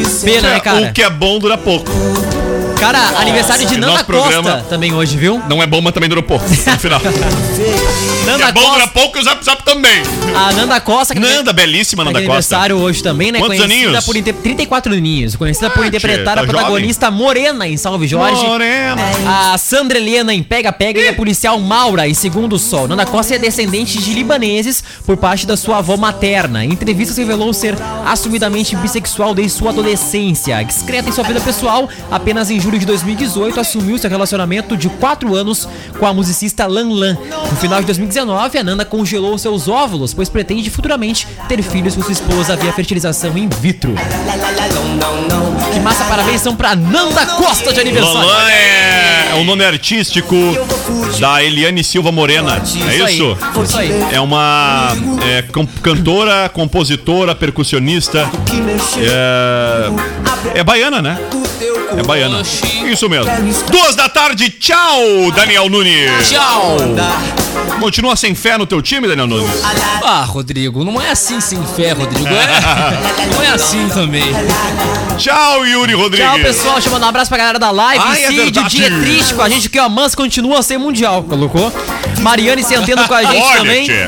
[0.06, 0.82] ser Pena, né, cara?
[0.82, 1.92] O que é bom dura pouco.
[2.82, 5.42] Cara, aniversário de nosso Costa também hoje, viu?
[5.48, 6.44] Não é bom, mas também dura pouco.
[6.50, 7.00] No final.
[8.26, 8.88] Nanda é bom dura Costa.
[8.90, 10.02] pouco e o Zap Zap também.
[10.36, 12.32] A Nanda Costa, que Nanda, belíssima Tá Nanda Costa.
[12.32, 13.40] aniversário hoje também, né?
[13.40, 14.06] Quantos conhecida aninhos?
[14.06, 14.34] por inter...
[14.34, 15.36] 34 aninhos.
[15.36, 18.44] Conhecida por Ah, interpretar tchê, a tá protagonista Morena em Salve Jorge.
[18.46, 18.96] Morena.
[19.54, 22.88] A Sandra Helena em Pega Pega e a policial Maura em Segundo Sol.
[22.88, 26.64] Nanda Costa é descendente de libaneses por parte da sua avó materna.
[26.66, 27.76] Em entrevistas revelou ser
[28.06, 30.62] assumidamente bissexual desde sua adolescência.
[30.64, 35.36] Discreta em sua vida pessoal, apenas em julho de 2018 assumiu seu relacionamento de 4
[35.36, 35.68] anos
[35.98, 37.18] com a musicista Lan Lan.
[37.50, 42.02] No final de 2019, a Nanda congelou seus óvulos, pois pretende futuramente ter filhos com
[42.02, 43.94] sua esposa via fertilização in vitro.
[45.74, 48.22] Que massa, parabéns são pra Nanda Costa de aniversário.
[48.22, 50.36] Lolan é, é o nome artístico
[51.20, 52.58] da Eliane Silva Morena.
[52.58, 53.38] É Isso aí, isso?
[53.64, 53.92] Isso aí.
[54.12, 54.96] É uma
[55.26, 55.44] é,
[55.82, 58.30] cantora, compositora, percussionista.
[58.98, 61.18] É, é baiana, né?
[61.98, 62.42] É baiana.
[62.42, 63.32] Isso mesmo.
[63.70, 66.30] Duas da tarde, tchau, Daniel Nunes.
[66.30, 66.78] Tchau!
[67.80, 69.50] Continua sem fé no teu time, Daniel Nunes?
[70.04, 72.28] Ah, Rodrigo, não é assim sem fé, Rodrigo.
[72.28, 74.24] É, não é assim também.
[75.18, 76.26] Tchau, Yuri Rodrigues.
[76.26, 76.74] Tchau, pessoal.
[76.76, 78.04] Deixa eu mandar um abraço pra galera da live.
[78.06, 78.76] Ai, é Cid, verdade.
[78.78, 81.72] dia triste com a gente, que o Amans continua sem mundial, colocou.
[82.22, 83.86] Mariane Centeno com a gente Olha, também.
[83.86, 84.08] tchê.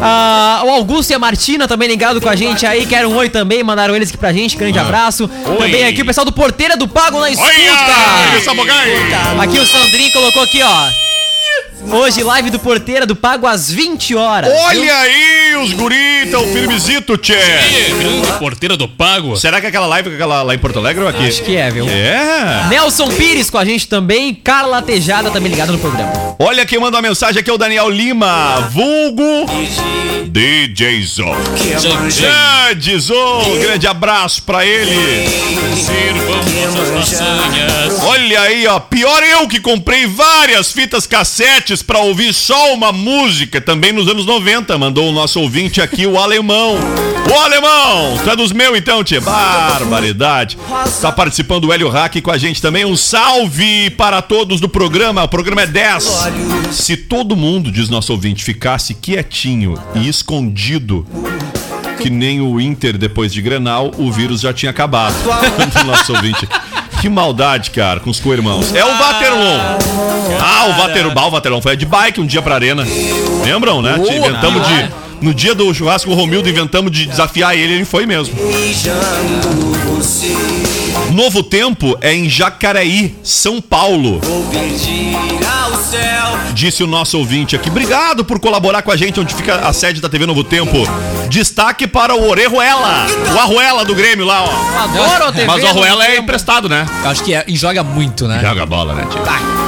[0.00, 2.86] Ah, o Augusto e a Martina também ligado com a gente aí.
[2.86, 4.56] Quero um oi também, mandaram eles aqui pra gente.
[4.56, 5.28] Grande abraço.
[5.28, 7.52] Também aqui o pessoal do Porteira do Pago na escuta.
[8.44, 8.92] Sabogai.
[9.40, 11.07] Aqui o Sandrinho colocou aqui, ó.
[11.90, 14.50] Hoje, live do Porteira do Pago às 20 horas.
[14.52, 14.60] viu?
[14.62, 17.38] Olha aí, os guri tão firmezito, tchê.
[18.38, 19.36] Porteira do Pago.
[19.36, 21.26] Será que é aquela live é aquela lá em Porto Alegre ou aqui?
[21.26, 21.88] Acho que é, viu?
[21.88, 22.66] É.
[22.68, 24.34] Nelson Pires com a gente também.
[24.34, 26.12] Carla Tejada também ligada no programa.
[26.38, 29.46] Olha quem mandou a mensagem aqui é o Daniel Lima, vulgo
[30.26, 31.24] DJ Zo.
[32.20, 34.94] Grande Zo, grande abraço pra ele.
[38.02, 43.60] Olha aí, ó, pior eu que comprei várias fitas cassetes pra ouvir só uma música,
[43.60, 46.76] também nos anos 90, mandou o nosso ouvinte aqui, o Alemão.
[47.30, 49.20] O Alemão, tu é dos meus então, tia?
[49.20, 50.56] Barbaridade.
[51.00, 55.24] Tá participando o Hélio Hack com a gente também, um salve para todos do programa,
[55.24, 56.04] o programa é 10.
[56.72, 61.06] Se todo mundo, diz nosso ouvinte, ficasse quietinho e escondido,
[62.00, 65.14] que nem o Inter depois de Grenal, o vírus já tinha acabado.
[65.14, 66.48] Do nosso ouvinte.
[67.00, 68.74] Que maldade, cara, com os co-irmãos.
[68.74, 69.58] É o Vaterlon.
[70.40, 71.12] Ah, o Vaterlon.
[71.12, 72.84] O Vaterlon foi de bike um dia pra arena.
[73.44, 73.96] Lembram, né?
[73.96, 74.90] Boa, inventamos de.
[75.20, 78.34] No dia do churrasco, o Romildo inventamos de desafiar ele, ele foi mesmo.
[81.18, 84.20] Novo Tempo é em Jacareí, São Paulo.
[86.54, 87.68] Disse o nosso ouvinte aqui.
[87.68, 90.76] Obrigado por colaborar com a gente, onde fica a sede da TV Novo Tempo.
[91.28, 94.84] Destaque para o Orejuela, o Arruela do Grêmio lá, ó.
[94.84, 95.44] Adoro a TV.
[95.44, 96.86] Mas o Arruela é emprestado, né?
[97.04, 97.44] Acho que é.
[97.48, 98.40] E joga muito, né?
[98.40, 99.20] Joga bola, né, tio?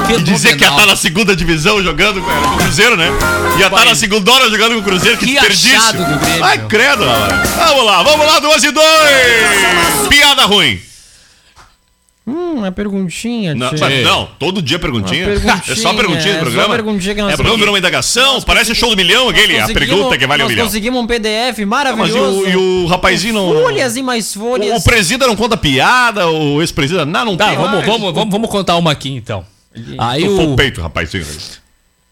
[0.06, 3.08] Que E dizer que ia estar na segunda divisão jogando com com o Cruzeiro, né?
[3.58, 5.98] Ia estar na segunda hora jogando com o Cruzeiro, que, Que desperdício.
[6.44, 7.04] Ai, credo.
[7.56, 10.08] Vamos lá, vamos lá, duas e dois.
[10.08, 10.80] Piada ruim.
[12.30, 13.54] Hum, uma perguntinha.
[13.54, 15.24] Não, mas não, todo dia perguntinha.
[15.26, 16.74] Perguntinha, É só perguntinha é no só programa.
[16.74, 19.88] perguntinha que nós é programa virou uma indagação, parece show do milhão aquele, a Conseguimos-
[19.88, 20.66] pergunta que vale um nós milhão.
[20.66, 22.40] conseguimos um PDF Mas e maravilhoso.
[22.42, 23.52] o, e o rapazinho não.
[23.62, 24.80] Folhas e mais folhas.
[24.80, 27.04] O presida não conta piada, o ex-presida.
[27.04, 27.86] Não, não Tá, tem vamos, mais.
[27.86, 29.44] vamos, vamos, vamos contar uma aqui então.
[29.98, 31.24] Aí o, o peito, rapazinho.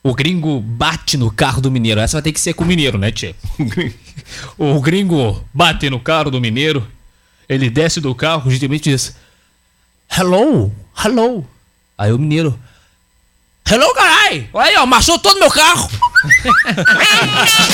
[0.02, 2.00] o gringo bate no carro do mineiro.
[2.00, 3.34] Essa vai ter que ser com o mineiro, né, Tchê?
[4.58, 6.86] O gringo bate no carro do mineiro.
[7.48, 9.16] Ele desce do carro, gentilmente diz:
[10.10, 10.72] Hello,
[11.04, 11.46] hello.
[11.96, 12.58] Aí o mineiro:
[13.70, 14.48] Hello, carai!
[14.52, 15.88] Olha aí, ó, amassou todo meu carro.